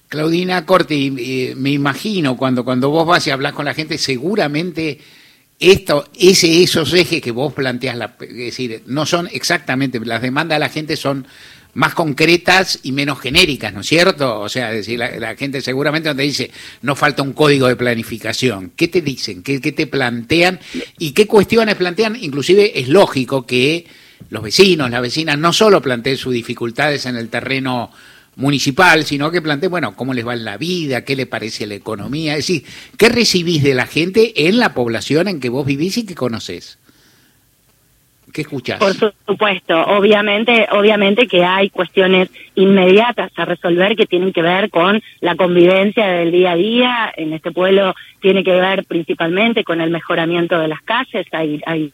Claudina 0.08 0.64
Corti, 0.64 1.54
me 1.56 1.70
imagino 1.70 2.36
cuando, 2.36 2.64
cuando 2.64 2.90
vos 2.90 3.06
vas 3.06 3.26
y 3.26 3.30
hablas 3.30 3.52
con 3.52 3.64
la 3.64 3.74
gente, 3.74 3.98
seguramente 3.98 4.98
esto, 5.58 6.04
ese, 6.18 6.62
esos 6.62 6.92
ejes 6.92 7.22
que 7.22 7.30
vos 7.30 7.52
planteas, 7.52 7.98
es 8.20 8.36
decir, 8.36 8.82
no 8.86 9.06
son 9.06 9.28
exactamente, 9.32 9.98
las 10.00 10.22
demandas 10.22 10.56
de 10.56 10.60
la 10.60 10.68
gente 10.68 10.96
son 10.96 11.26
más 11.74 11.94
concretas 11.94 12.78
y 12.82 12.92
menos 12.92 13.20
genéricas, 13.20 13.72
¿no 13.72 13.80
es 13.80 13.86
cierto? 13.86 14.40
O 14.40 14.48
sea, 14.48 14.70
decir, 14.70 14.98
la, 14.98 15.34
gente 15.36 15.60
seguramente 15.60 16.08
no 16.08 16.16
te 16.16 16.22
dice, 16.22 16.50
no 16.82 16.94
falta 16.94 17.22
un 17.22 17.32
código 17.32 17.66
de 17.66 17.76
planificación. 17.76 18.72
¿Qué 18.76 18.88
te 18.88 19.02
dicen? 19.02 19.42
¿Qué, 19.42 19.58
te 19.58 19.86
plantean? 19.86 20.60
¿Y 20.98 21.12
qué 21.12 21.26
cuestiones 21.26 21.74
plantean? 21.74 22.16
Inclusive 22.20 22.78
es 22.78 22.88
lógico 22.88 23.44
que 23.44 23.86
los 24.30 24.42
vecinos, 24.42 24.90
las 24.90 25.02
vecinas, 25.02 25.38
no 25.38 25.52
solo 25.52 25.82
planteen 25.82 26.16
sus 26.16 26.32
dificultades 26.32 27.06
en 27.06 27.16
el 27.16 27.28
terreno 27.28 27.90
municipal, 28.36 29.04
sino 29.04 29.30
que 29.30 29.42
planteen, 29.42 29.70
bueno, 29.70 29.96
cómo 29.96 30.14
les 30.14 30.26
va 30.26 30.34
en 30.34 30.44
la 30.44 30.56
vida, 30.56 31.04
qué 31.04 31.16
le 31.16 31.26
parece 31.26 31.66
la 31.66 31.74
economía, 31.74 32.32
es 32.32 32.46
decir, 32.46 32.64
qué 32.96 33.08
recibís 33.08 33.62
de 33.62 33.74
la 33.74 33.86
gente 33.86 34.48
en 34.48 34.58
la 34.58 34.74
población 34.74 35.28
en 35.28 35.40
que 35.40 35.48
vos 35.48 35.66
vivís 35.66 35.98
y 35.98 36.04
que 36.04 36.14
conocés. 36.14 36.78
¿Qué? 38.34 38.44
Por 38.80 38.94
supuesto, 38.94 39.80
obviamente, 39.80 40.66
obviamente 40.72 41.28
que 41.28 41.44
hay 41.44 41.70
cuestiones 41.70 42.30
inmediatas 42.56 43.30
a 43.36 43.44
resolver 43.44 43.94
que 43.94 44.06
tienen 44.06 44.32
que 44.32 44.42
ver 44.42 44.70
con 44.70 45.00
la 45.20 45.36
convivencia 45.36 46.04
del 46.08 46.32
día 46.32 46.50
a 46.50 46.56
día. 46.56 47.12
En 47.16 47.32
este 47.32 47.52
pueblo 47.52 47.94
tiene 48.20 48.42
que 48.42 48.50
ver 48.50 48.84
principalmente 48.86 49.62
con 49.62 49.80
el 49.80 49.90
mejoramiento 49.90 50.58
de 50.58 50.66
las 50.66 50.82
calles. 50.82 51.26
Hay, 51.30 51.62
hay 51.66 51.92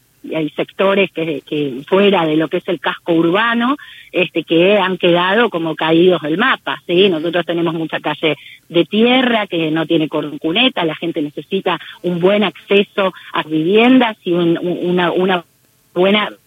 sectores 0.56 1.10
que, 1.12 1.42
fuera 1.86 2.24
de 2.24 2.36
lo 2.36 2.48
que 2.48 2.58
es 2.58 2.68
el 2.68 2.80
casco 2.80 3.12
urbano 3.12 3.76
este 4.12 4.42
que 4.44 4.76
han 4.76 4.98
quedado 4.98 5.50
como 5.50 5.74
caídos 5.74 6.20
del 6.22 6.36
mapa 6.36 6.82
sí 6.86 7.08
nosotros 7.08 7.46
tenemos 7.46 7.72
mucha 7.74 8.00
calle 8.00 8.36
de 8.68 8.84
tierra 8.84 9.46
que 9.46 9.70
no 9.70 9.86
tiene 9.86 10.08
cuneta 10.08 10.84
la 10.84 10.94
gente 10.94 11.22
necesita 11.22 11.78
un 12.02 12.20
buen 12.20 12.44
acceso 12.44 13.14
a 13.32 13.42
viviendas 13.44 14.18
y 14.24 14.32
una, 14.32 15.10
una 15.10 15.44
buena 15.94 16.28
eh, 16.28 16.39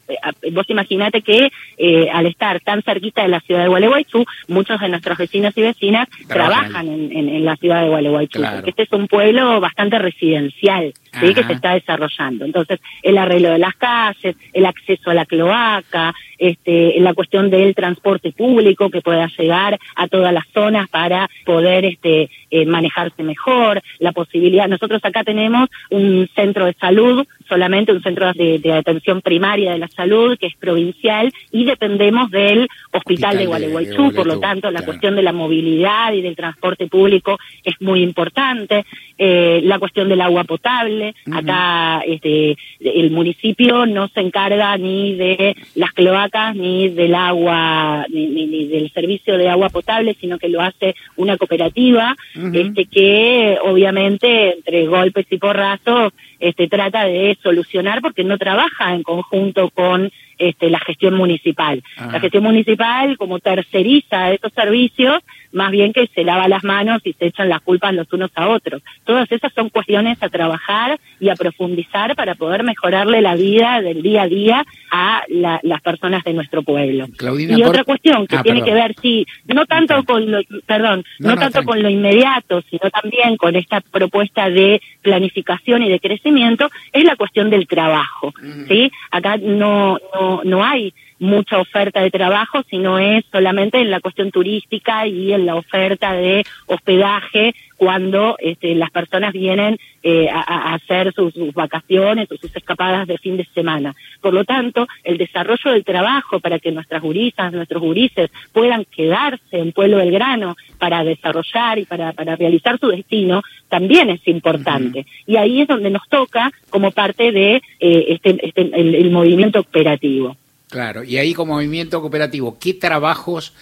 vos 0.51 0.69
imaginate 0.69 1.22
que 1.22 1.51
eh, 1.77 2.10
al 2.12 2.25
estar 2.25 2.60
tan 2.60 2.81
cerquita 2.83 3.24
de 3.24 3.29
la 3.29 3.39
ciudad 3.41 3.63
de 3.63 3.69
Gualeguaychú, 3.69 4.25
muchos 4.48 4.79
de 4.79 4.89
nuestros 4.89 5.17
vecinos 5.17 5.53
y 5.57 5.62
vecinas 5.62 6.07
trabajan, 6.27 6.88
en, 6.88 7.45
la 7.45 7.55
ciudad 7.55 7.81
de 7.81 7.89
Gualeguaychú, 7.89 8.41
porque 8.41 8.69
este 8.72 8.83
es 8.83 8.91
un 8.91 9.07
pueblo 9.07 9.60
bastante 9.60 10.00
residencial, 10.00 10.93
¿sí? 11.19 11.33
que 11.33 11.43
se 11.43 11.53
está 11.53 11.74
desarrollando. 11.74 12.45
Entonces, 12.45 12.79
el 13.01 13.17
arreglo 13.17 13.50
de 13.51 13.60
las 13.60 13.75
calles, 13.75 14.36
el 14.53 14.65
acceso 14.65 15.10
a 15.10 15.13
la 15.13 15.25
cloaca, 15.25 16.13
este, 16.38 17.00
la 17.00 17.13
cuestión 17.13 17.50
del 17.50 17.74
transporte 17.75 18.31
público 18.31 18.89
que 18.89 19.01
pueda 19.01 19.27
llegar 19.38 19.79
a 19.95 20.07
todas 20.07 20.33
las 20.33 20.45
zonas 20.53 20.89
para 20.89 21.29
poder 21.45 21.86
este, 21.86 22.29
eh, 22.51 22.65
manejarse 22.65 23.24
mejor, 23.24 23.81
la 24.00 24.12
posibilidad. 24.12 24.67
Nosotros 24.67 25.00
acá 25.03 25.24
tenemos 25.24 25.69
un 25.89 26.29
centro 26.36 26.65
de 26.65 26.74
salud, 26.74 27.25
solamente 27.48 27.91
un 27.91 28.01
centro 28.01 28.33
de, 28.33 28.60
de 28.60 28.74
atención 28.74 29.22
primaria 29.22 29.72
de 29.72 29.79
la 29.79 29.88
salud 29.94 30.38
que 30.38 30.48
es 30.48 30.56
provincial 30.56 31.32
y 31.52 31.66
dependemos 31.66 32.30
del 32.32 32.68
hospital, 32.92 33.38
de 33.38 33.46
Gualeguaychú, 33.46 34.14
por 34.14 34.28
lo 34.28 34.40
tanto 34.40 34.70
la 34.72 34.84
cuestión 34.84 35.16
de 35.16 35.22
la 35.22 35.34
movilidad 35.34 36.14
y 36.14 36.22
del 36.22 36.36
transporte 36.36 36.88
público 36.88 37.38
es 37.64 37.76
muy 37.82 38.02
importante, 38.02 38.86
eh, 39.18 39.62
la 39.64 39.80
cuestión 39.80 40.10
del 40.10 40.22
agua 40.22 40.44
potable, 40.44 41.14
acá 41.32 42.02
este, 42.06 42.58
el 42.80 43.12
municipio 43.12 43.86
no 43.86 44.08
se 44.08 44.22
encarga 44.22 44.78
ni 44.78 45.16
de 45.16 45.56
las 45.76 45.92
cloacas 45.92 46.56
ni 46.56 46.90
del 46.90 47.16
agua, 47.16 48.06
ni, 48.10 48.68
del 48.68 48.92
servicio 48.92 49.38
de 49.38 49.50
agua 49.50 49.70
potable, 49.70 50.16
sino 50.20 50.38
que 50.38 50.50
lo 50.50 50.62
hace 50.62 50.96
una 51.16 51.38
cooperativa, 51.38 52.16
este 52.54 52.86
que 52.86 53.58
obviamente 53.64 54.56
entre 54.56 54.86
golpes 54.88 55.26
y 55.30 55.38
porrazos 55.38 56.14
este, 56.40 56.68
trata 56.68 57.06
de 57.06 57.38
solucionar 57.42 58.02
porque 58.02 58.24
no 58.24 58.38
trabaja 58.38 58.94
en 58.94 59.04
conjunto 59.04 59.70
con 59.70 59.83
con 59.84 60.10
este, 60.38 60.70
la 60.70 60.80
gestión 60.80 61.16
municipal. 61.16 61.84
La 62.12 62.20
gestión 62.20 62.44
municipal, 62.44 63.18
como 63.18 63.40
terceriza 63.40 64.32
esos 64.32 64.54
servicios, 64.54 65.22
más 65.54 65.72
bien 65.72 65.94
que 65.94 66.08
se 66.13 66.24
lava 66.24 66.48
las 66.48 66.63
manos 66.63 67.02
y 67.06 67.13
se 67.13 67.28
echan 67.28 67.48
las 67.48 67.62
culpas 67.62 67.94
los 67.94 68.12
unos 68.12 68.32
a 68.36 68.50
otros. 68.50 68.82
Todas 69.06 69.32
esas 69.32 69.54
son 69.54 69.70
cuestiones 69.70 70.18
a 70.22 70.30
trabajar 70.30 71.00
y 71.20 71.30
a 71.30 71.36
profundizar 71.36 72.16
para 72.16 72.36
poder 72.36 72.63
mejorarle 72.63 73.22
la 73.22 73.36
vida 73.36 73.82
del 73.82 74.02
día 74.02 74.24
a 74.24 74.28
día 74.28 74.66
a 74.92 75.24
las 75.30 75.82
personas 75.82 76.24
de 76.24 76.34
nuestro 76.34 76.63
pueblo. 76.63 77.08
y 77.38 77.63
otra 77.63 77.84
cuestión 77.84 78.28
que 78.28 78.38
ah, 78.38 78.44
tiene 78.44 78.63
que 78.63 78.74
ver, 78.74 78.96
sí, 79.02 79.25
no 79.46 79.66
tanto 79.66 80.04
con 80.04 80.30
lo, 80.30 80.40
perdón, 80.66 81.04
no, 81.20 81.36
tanto 81.36 81.63
con 81.63 81.82
lo 81.82 81.90
inmediato, 81.90 82.63
sino 82.70 82.90
también 82.90 83.38
con 83.38 83.56
esta 83.56 83.82
propuesta 83.82 84.50
de 84.50 84.82
planificación 85.02 85.84
y 85.84 85.90
de 85.90 86.00
crecimiento, 86.00 86.70
es 86.92 87.04
la 87.04 87.16
cuestión 87.16 87.50
del 87.50 87.68
trabajo, 87.68 88.34
¿sí? 88.68 88.92
Acá 89.12 89.38
no, 89.38 90.00
no, 90.13 90.33
no 90.44 90.63
hay 90.63 90.94
mucha 91.24 91.60
oferta 91.60 92.01
de 92.01 92.12
trabajo, 92.12 92.62
sino 92.70 93.00
es 93.00 93.25
solamente 93.32 93.80
en 93.80 93.89
la 93.89 94.00
cuestión 94.00 94.30
turística 94.32 95.08
y 95.08 95.34
en 95.34 95.46
la 95.46 95.56
oferta 95.56 96.13
de 96.13 96.46
hospedaje 96.68 97.56
cuando 97.77 98.38
este, 98.39 98.75
las 98.75 98.92
personas 98.92 99.34
vienen 99.34 99.77
eh, 100.03 100.30
a, 100.30 100.74
hacer 100.74 101.13
sus, 101.13 101.34
vacaciones 101.53 102.32
o 102.32 102.38
sus 102.38 102.56
escapadas 102.56 103.08
de 103.08 103.18
fin 103.18 103.38
de 103.38 103.46
semana. 103.53 103.94
Por 104.22 104.34
lo 104.34 104.46
tanto, 104.46 104.88
el 105.03 105.18
desarrollo 105.18 105.72
del 105.72 105.84
trabajo 105.84 106.39
para 106.39 106.60
que 106.60 106.72
nuestras 106.72 107.01
gurisas, 107.01 107.51
nuestros 107.51 107.82
gurises 107.82 108.30
puedan 108.51 108.86
quedarse 108.86 109.58
en 109.58 109.72
Pueblo 109.72 109.98
Belgrano 109.98 110.56
para 110.77 111.03
desarrollar 111.03 111.80
y 111.80 111.86
para, 111.86 112.13
para 112.13 112.36
realizar 112.36 112.80
su 112.80 112.88
destino, 112.88 113.42
también 113.70 114.10
es 114.10 114.25
importante. 114.27 115.06
Y 115.25 115.38
ahí 115.38 115.62
es 115.62 115.68
donde 115.68 115.89
nos 115.89 116.08
toca 116.08 116.51
como 116.70 116.92
parte 116.92 117.32
de 117.32 117.56
eh, 117.80 118.06
este, 118.10 118.38
este, 118.48 118.62
el 118.74 119.12
movimiento 119.12 119.60
operativo. 119.60 120.38
Claro, 120.74 121.03
y 121.03 121.18
ahí 121.18 121.36
como 121.36 121.53
movimiento 121.53 122.01
cooperativo, 122.01 122.58
¿qué 122.60 122.74
trabajos 122.74 123.53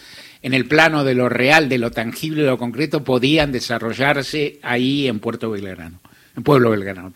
en 0.41 0.53
el 0.53 0.65
plano 0.65 1.03
de 1.03 1.13
lo 1.13 1.27
real, 1.27 1.67
de 1.67 1.77
lo 1.77 1.91
tangible, 1.91 2.43
de 2.43 2.47
lo 2.47 2.57
concreto, 2.57 3.03
podían 3.03 3.51
desarrollarse 3.51 4.59
ahí 4.63 5.09
en 5.09 5.19
Puerto 5.19 5.51
Belgrano? 5.51 5.99
En 6.37 6.43
Pueblo 6.43 6.69
Belgrano. 6.69 7.11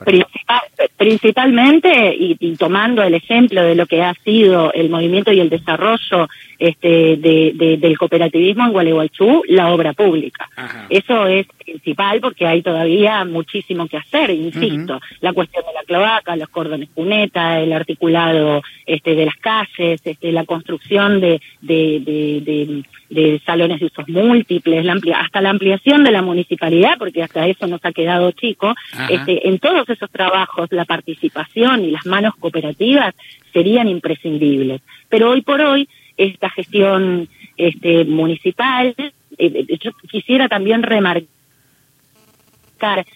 principalmente, 0.97 2.13
y, 2.13 2.57
tomando 2.57 3.03
el 3.03 3.13
ejemplo 3.13 3.63
de 3.63 3.75
lo 3.75 3.85
que 3.85 4.03
ha 4.03 4.13
sido 4.25 4.73
el 4.73 4.89
movimiento 4.89 5.31
y 5.31 5.39
el 5.39 5.49
desarrollo 5.49 6.27
este, 6.59 7.17
de, 7.17 7.77
del 7.79 7.97
cooperativismo 7.97 8.65
en 8.65 8.71
Gualeguaychú, 8.71 9.43
la 9.49 9.73
obra 9.73 9.93
pública. 9.93 10.49
Eso 10.89 11.27
es 11.27 11.47
principal 11.65 12.21
porque 12.21 12.45
hay 12.45 12.61
todavía 12.61 13.25
muchísimo 13.25 13.87
que 13.87 13.97
hacer, 13.97 14.29
insisto, 14.29 14.99
la 15.21 15.33
cuestión 15.33 15.65
de 15.65 15.73
la 15.73 15.83
cloaca, 15.83 16.35
los 16.35 16.49
cordones 16.49 16.89
cuneta, 16.93 17.59
el 17.59 17.73
articulado 17.73 18.61
este, 18.85 19.15
de 19.15 19.25
las 19.25 19.35
calles, 19.35 20.01
este, 20.03 20.31
la 20.31 20.45
construcción 20.45 21.19
de, 21.19 21.41
de, 21.61 22.83
de, 23.09 23.41
salones 23.45 23.79
de 23.79 23.87
usos 23.87 24.07
múltiples, 24.07 24.85
la 24.85 24.95
hasta 25.15 25.41
la 25.41 25.49
ampliación 25.49 26.03
de 26.03 26.11
la 26.11 26.21
municipalidad, 26.21 26.97
porque 26.97 27.23
hasta 27.23 27.47
eso 27.47 27.67
nos 27.67 27.83
ha 27.83 27.91
quedado 27.91 28.31
chico, 28.31 28.73
este, 29.09 29.47
en 29.47 29.59
todos 29.59 29.87
esos 29.89 30.09
trabajos 30.09 30.69
la 30.71 30.85
participación 30.85 31.83
y 31.83 31.91
las 31.91 32.05
manos 32.05 32.35
cooperativas 32.35 33.13
serían 33.53 33.87
imprescindibles. 33.87 34.81
Pero 35.09 35.31
hoy 35.31 35.41
por 35.41 35.61
hoy 35.61 35.87
esta 36.17 36.49
gestión 36.49 37.27
este, 37.57 38.05
municipal. 38.05 38.95
Eh, 38.97 39.07
eh, 39.37 39.77
yo 39.79 39.91
quisiera 40.09 40.47
también 40.47 40.83
remarcar 40.83 41.27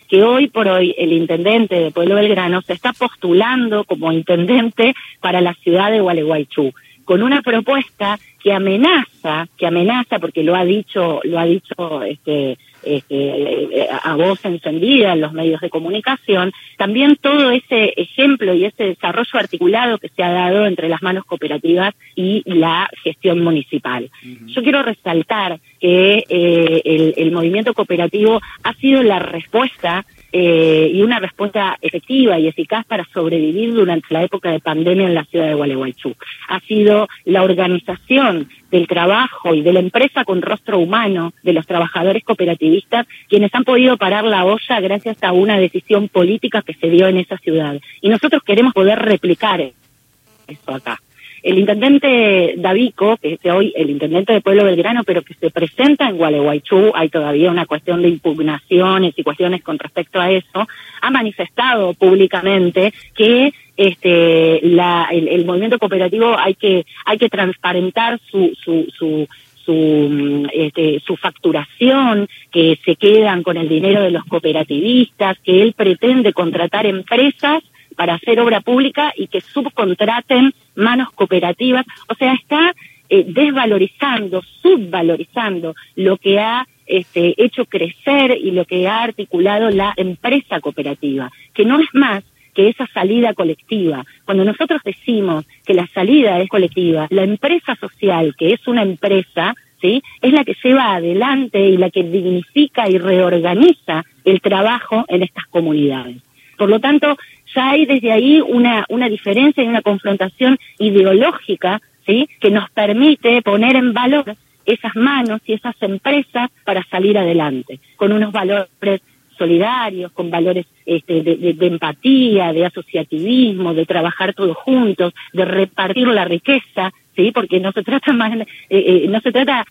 que 0.07 0.23
hoy 0.23 0.47
por 0.47 0.67
hoy 0.67 0.95
el 0.97 1.13
intendente 1.13 1.75
de 1.75 1.91
Pueblo 1.91 2.15
Belgrano 2.15 2.61
se 2.61 2.73
está 2.73 2.93
postulando 2.93 3.83
como 3.83 4.11
intendente 4.11 4.95
para 5.19 5.41
la 5.41 5.53
ciudad 5.55 5.91
de 5.91 5.99
Gualeguaychú 6.01 6.73
con 7.09 7.23
una 7.23 7.41
propuesta 7.41 8.19
que 8.39 8.53
amenaza, 8.53 9.47
que 9.57 9.65
amenaza 9.65 10.19
porque 10.19 10.43
lo 10.43 10.55
ha 10.55 10.63
dicho, 10.63 11.21
lo 11.23 11.39
ha 11.39 11.45
dicho 11.45 12.03
este 12.03 12.59
este, 12.83 13.87
a 14.03 14.15
voz 14.15 14.43
encendida 14.45 15.13
en 15.13 15.21
los 15.21 15.33
medios 15.33 15.61
de 15.61 15.69
comunicación, 15.69 16.51
también 16.77 17.17
todo 17.17 17.51
ese 17.51 17.93
ejemplo 17.97 18.53
y 18.53 18.65
ese 18.65 18.85
desarrollo 18.85 19.39
articulado 19.39 19.97
que 19.97 20.09
se 20.09 20.23
ha 20.23 20.31
dado 20.31 20.65
entre 20.65 20.89
las 20.89 21.01
manos 21.01 21.25
cooperativas 21.25 21.93
y 22.15 22.43
la 22.45 22.89
gestión 23.03 23.43
municipal. 23.43 24.09
Yo 24.47 24.63
quiero 24.63 24.83
resaltar 24.83 25.59
que 25.79 26.25
eh, 26.29 26.81
el, 26.85 27.13
el 27.17 27.31
movimiento 27.31 27.73
cooperativo 27.73 28.41
ha 28.63 28.73
sido 28.75 29.03
la 29.03 29.19
respuesta 29.19 30.05
eh, 30.31 30.91
y 30.93 31.01
una 31.01 31.19
respuesta 31.19 31.77
efectiva 31.81 32.37
y 32.39 32.47
eficaz 32.47 32.85
para 32.85 33.05
sobrevivir 33.13 33.73
durante 33.73 34.13
la 34.13 34.23
época 34.23 34.51
de 34.51 34.59
pandemia 34.59 35.07
en 35.07 35.15
la 35.15 35.25
ciudad 35.25 35.47
de 35.47 35.55
Gualeguaychú. 35.55 36.15
Ha 36.49 36.59
sido 36.61 37.07
la 37.25 37.43
organización 37.43 38.47
del 38.69 38.87
trabajo 38.87 39.55
y 39.55 39.61
de 39.61 39.73
la 39.73 39.79
empresa 39.79 40.23
con 40.25 40.41
rostro 40.41 40.77
humano 40.77 41.33
de 41.41 41.53
los 41.53 41.65
trabajadores 41.65 42.23
cooperativistas 42.23 43.07
quienes 43.27 43.53
han 43.55 43.63
podido 43.63 43.97
parar 43.97 44.25
la 44.25 44.45
olla 44.45 44.79
gracias 44.79 45.17
a 45.23 45.31
una 45.31 45.57
decisión 45.57 46.09
política 46.09 46.61
que 46.61 46.75
se 46.75 46.89
dio 46.89 47.07
en 47.07 47.17
esa 47.17 47.37
ciudad. 47.37 47.79
Y 48.01 48.09
nosotros 48.09 48.43
queremos 48.43 48.73
poder 48.73 48.99
replicar 48.99 49.61
eso 49.61 50.71
acá. 50.71 50.99
El 51.43 51.59
intendente 51.59 52.55
Davico, 52.57 53.17
que 53.17 53.33
es 53.33 53.45
hoy 53.51 53.73
el 53.75 53.89
intendente 53.89 54.33
de 54.33 54.41
Pueblo 54.41 54.65
Belgrano, 54.65 55.03
pero 55.03 55.21
que 55.21 55.33
se 55.33 55.49
presenta 55.49 56.09
en 56.09 56.17
Gualeguaychú, 56.17 56.91
hay 56.93 57.09
todavía 57.09 57.51
una 57.51 57.65
cuestión 57.65 58.01
de 58.01 58.09
impugnaciones 58.09 59.13
y 59.15 59.23
cuestiones 59.23 59.63
con 59.63 59.79
respecto 59.79 60.19
a 60.19 60.31
eso, 60.31 60.67
ha 61.01 61.09
manifestado 61.09 61.93
públicamente 61.93 62.93
que 63.15 63.53
este 63.77 64.59
la, 64.63 65.07
el, 65.11 65.45
movimiento 65.45 65.79
cooperativo 65.79 66.37
hay 66.37 66.55
que 66.55 66.85
hay 67.05 67.17
que 67.17 67.29
transparentar 67.29 68.19
su 68.29 68.51
su, 68.61 68.87
su 68.97 69.27
su, 69.69 70.47
este, 70.51 70.99
su 71.05 71.15
facturación, 71.15 72.27
que 72.51 72.79
se 72.83 72.95
quedan 72.95 73.43
con 73.43 73.55
el 73.55 73.69
dinero 73.69 74.01
de 74.01 74.09
los 74.09 74.25
cooperativistas, 74.25 75.37
que 75.43 75.61
él 75.61 75.73
pretende 75.73 76.33
contratar 76.33 76.87
empresas 76.87 77.61
para 77.99 78.13
hacer 78.13 78.39
obra 78.39 78.61
pública 78.61 79.11
y 79.13 79.27
que 79.27 79.41
subcontraten 79.41 80.53
manos 80.73 81.11
cooperativas. 81.11 81.85
O 82.07 82.15
sea, 82.15 82.31
está 82.31 82.73
eh, 83.09 83.25
desvalorizando, 83.27 84.41
subvalorizando 84.61 85.75
lo 85.97 86.15
que 86.15 86.39
ha 86.39 86.65
este, 86.85 87.33
hecho 87.35 87.65
crecer 87.65 88.37
y 88.41 88.51
lo 88.51 88.63
que 88.63 88.87
ha 88.87 89.03
articulado 89.03 89.69
la 89.69 89.93
empresa 89.97 90.61
cooperativa, 90.61 91.29
que 91.53 91.65
no 91.65 91.77
es 91.77 91.89
más 91.91 92.23
que 92.53 92.69
esa 92.69 92.87
salida 92.93 93.33
colectiva. 93.33 94.05
Cuando 94.23 94.45
nosotros 94.45 94.81
decimos 94.85 95.43
que 95.65 95.73
la 95.73 95.87
salida 95.87 96.39
es 96.39 96.47
colectiva, 96.47 97.05
la 97.09 97.23
empresa 97.23 97.75
social, 97.75 98.33
que 98.37 98.53
es 98.53 98.65
una 98.65 98.83
empresa, 98.83 99.55
¿sí? 99.81 100.01
es 100.21 100.31
la 100.31 100.45
que 100.45 100.55
lleva 100.63 100.95
adelante 100.95 101.59
y 101.59 101.75
la 101.75 101.89
que 101.89 102.03
dignifica 102.03 102.87
y 102.89 102.97
reorganiza 102.97 104.05
el 104.23 104.39
trabajo 104.39 105.03
en 105.09 105.23
estas 105.23 105.47
comunidades. 105.47 106.28
Por 106.59 106.69
lo 106.69 106.81
tanto, 106.81 107.17
ya 107.55 107.71
hay 107.71 107.85
desde 107.85 108.11
ahí 108.11 108.41
una, 108.41 108.85
una 108.89 109.07
diferencia 109.07 109.63
y 109.63 109.67
una 109.67 109.81
confrontación 109.81 110.59
ideológica, 110.77 111.81
¿sí? 112.05 112.27
Que 112.41 112.51
nos 112.51 112.69
permite 112.71 113.41
poner 113.41 113.77
en 113.77 113.93
valor 113.93 114.35
esas 114.65 114.93
manos 114.95 115.39
y 115.45 115.53
esas 115.53 115.73
empresas 115.81 116.49
para 116.65 116.83
salir 116.91 117.17
adelante, 117.17 117.79
con 117.95 118.11
unos 118.11 118.33
valores 118.33 119.01
solidarios, 119.37 120.11
con 120.11 120.29
valores 120.29 120.65
este, 120.85 121.23
de, 121.23 121.55
empatía, 121.65 122.51
de 122.51 122.65
asociativismo, 122.65 123.73
de 123.73 123.85
trabajar 123.85 124.33
todos 124.33 124.57
juntos, 124.57 125.13
de 125.31 125.45
repartir 125.45 126.09
la 126.09 126.25
riqueza, 126.25 126.91
sí, 127.15 127.31
porque 127.31 127.61
no 127.61 127.71
se 127.71 127.83
trata 127.83 128.11
más, 128.11 128.37
eh, 128.37 128.45
eh, 128.69 129.05
no 129.07 129.21
se 129.21 129.31
trata 129.31 129.65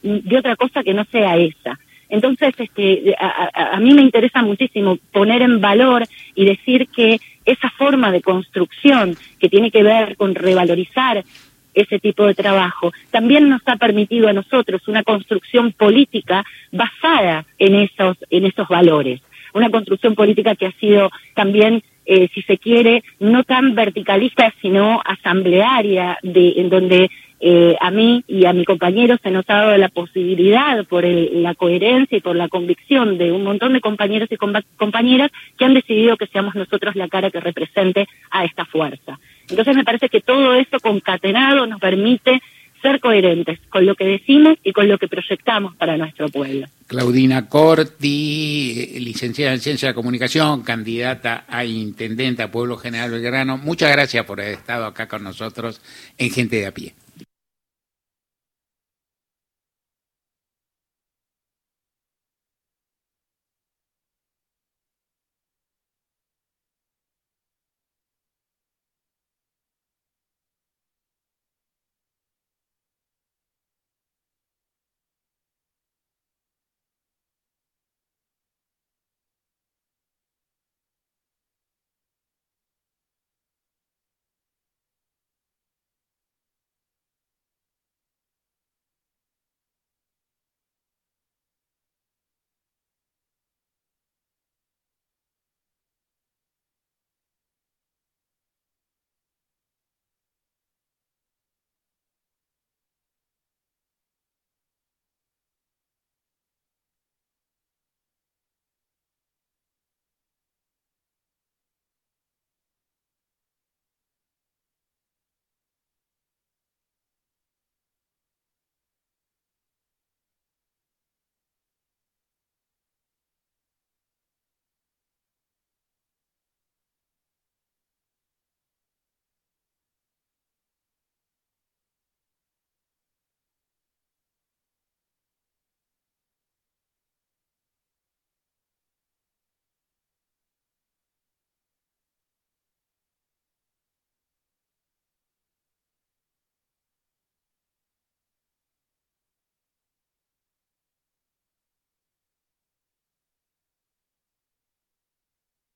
de 0.00 0.38
otra 0.38 0.54
cosa 0.54 0.84
que 0.84 0.94
no 0.94 1.04
sea 1.06 1.36
esa. 1.36 1.76
Entonces, 2.10 2.54
este, 2.58 3.14
a, 3.18 3.78
mí 3.80 3.94
me 3.94 4.02
interesa 4.02 4.42
muchísimo 4.42 4.98
poner 5.12 5.42
en 5.42 5.60
valor 5.60 6.04
y 6.34 6.44
decir 6.44 6.88
que 6.88 7.20
esa 7.44 7.70
forma 7.70 8.10
de 8.10 8.20
construcción 8.20 9.16
que 9.38 9.48
tiene 9.48 9.70
que 9.70 9.82
ver 9.82 10.16
con 10.16 10.34
revalorizar 10.34 11.24
ese 11.72 12.00
tipo 12.00 12.26
de 12.26 12.34
trabajo, 12.34 12.92
también 13.10 13.48
nos 13.48 13.62
ha 13.66 13.76
permitido 13.76 14.28
a 14.28 14.32
nosotros 14.32 14.86
una 14.88 15.04
construcción 15.04 15.72
política 15.72 16.44
basada 16.72 17.46
en 17.58 17.76
esos, 17.76 18.16
en 18.28 18.44
esos 18.44 18.66
valores. 18.68 19.20
Una 19.54 19.70
construcción 19.70 20.14
política 20.14 20.56
que 20.56 20.66
ha 20.66 20.72
sido 20.72 21.10
también 21.34 21.82
eh, 22.06 22.28
si 22.34 22.42
se 22.42 22.58
quiere, 22.58 23.04
no 23.20 23.44
tan 23.44 23.74
verticalista, 23.76 24.52
sino 24.60 25.00
asamblearia, 25.04 26.18
de, 26.22 26.54
en 26.56 26.68
donde 26.68 27.08
eh, 27.42 27.74
a 27.80 27.90
mí 27.90 28.22
y 28.28 28.44
a 28.44 28.52
mi 28.52 28.66
compañero 28.66 29.16
se 29.22 29.30
nos 29.30 29.48
ha 29.48 29.54
dado 29.54 29.76
la 29.78 29.88
posibilidad 29.88 30.84
por 30.86 31.04
la 31.04 31.54
coherencia 31.54 32.18
y 32.18 32.20
por 32.20 32.36
la 32.36 32.48
convicción 32.48 33.16
de 33.16 33.32
un 33.32 33.44
montón 33.44 33.72
de 33.72 33.80
compañeros 33.80 34.28
y 34.30 34.36
compañeras 34.36 35.30
que 35.56 35.64
han 35.64 35.72
decidido 35.72 36.18
que 36.18 36.26
seamos 36.26 36.54
nosotros 36.54 36.96
la 36.96 37.08
cara 37.08 37.30
que 37.30 37.40
represente 37.40 38.06
a 38.30 38.44
esta 38.44 38.66
fuerza. 38.66 39.18
Entonces 39.48 39.74
me 39.74 39.84
parece 39.84 40.10
que 40.10 40.20
todo 40.20 40.54
esto 40.54 40.78
concatenado 40.80 41.66
nos 41.66 41.80
permite 41.80 42.42
ser 42.82 43.00
coherentes 43.00 43.58
con 43.68 43.86
lo 43.86 43.94
que 43.94 44.04
decimos 44.04 44.56
y 44.62 44.72
con 44.72 44.88
lo 44.88 44.98
que 44.98 45.08
proyectamos 45.08 45.76
para 45.76 45.96
nuestro 45.96 46.28
pueblo. 46.28 46.66
Claudina 46.86 47.48
Corti, 47.48 48.98
licenciada 49.00 49.54
en 49.54 49.60
Ciencia 49.60 49.88
de 49.88 49.94
Comunicación, 49.94 50.62
candidata 50.62 51.44
a 51.48 51.64
Intendente 51.64 52.42
a 52.42 52.50
Pueblo 52.50 52.76
General 52.76 53.10
Belgrano, 53.10 53.58
muchas 53.58 53.92
gracias 53.92 54.24
por 54.24 54.40
haber 54.40 54.54
estado 54.54 54.86
acá 54.86 55.08
con 55.08 55.22
nosotros 55.22 55.80
en 56.18 56.30
Gente 56.30 56.56
de 56.56 56.66
a 56.66 56.72
Pie. 56.72 56.94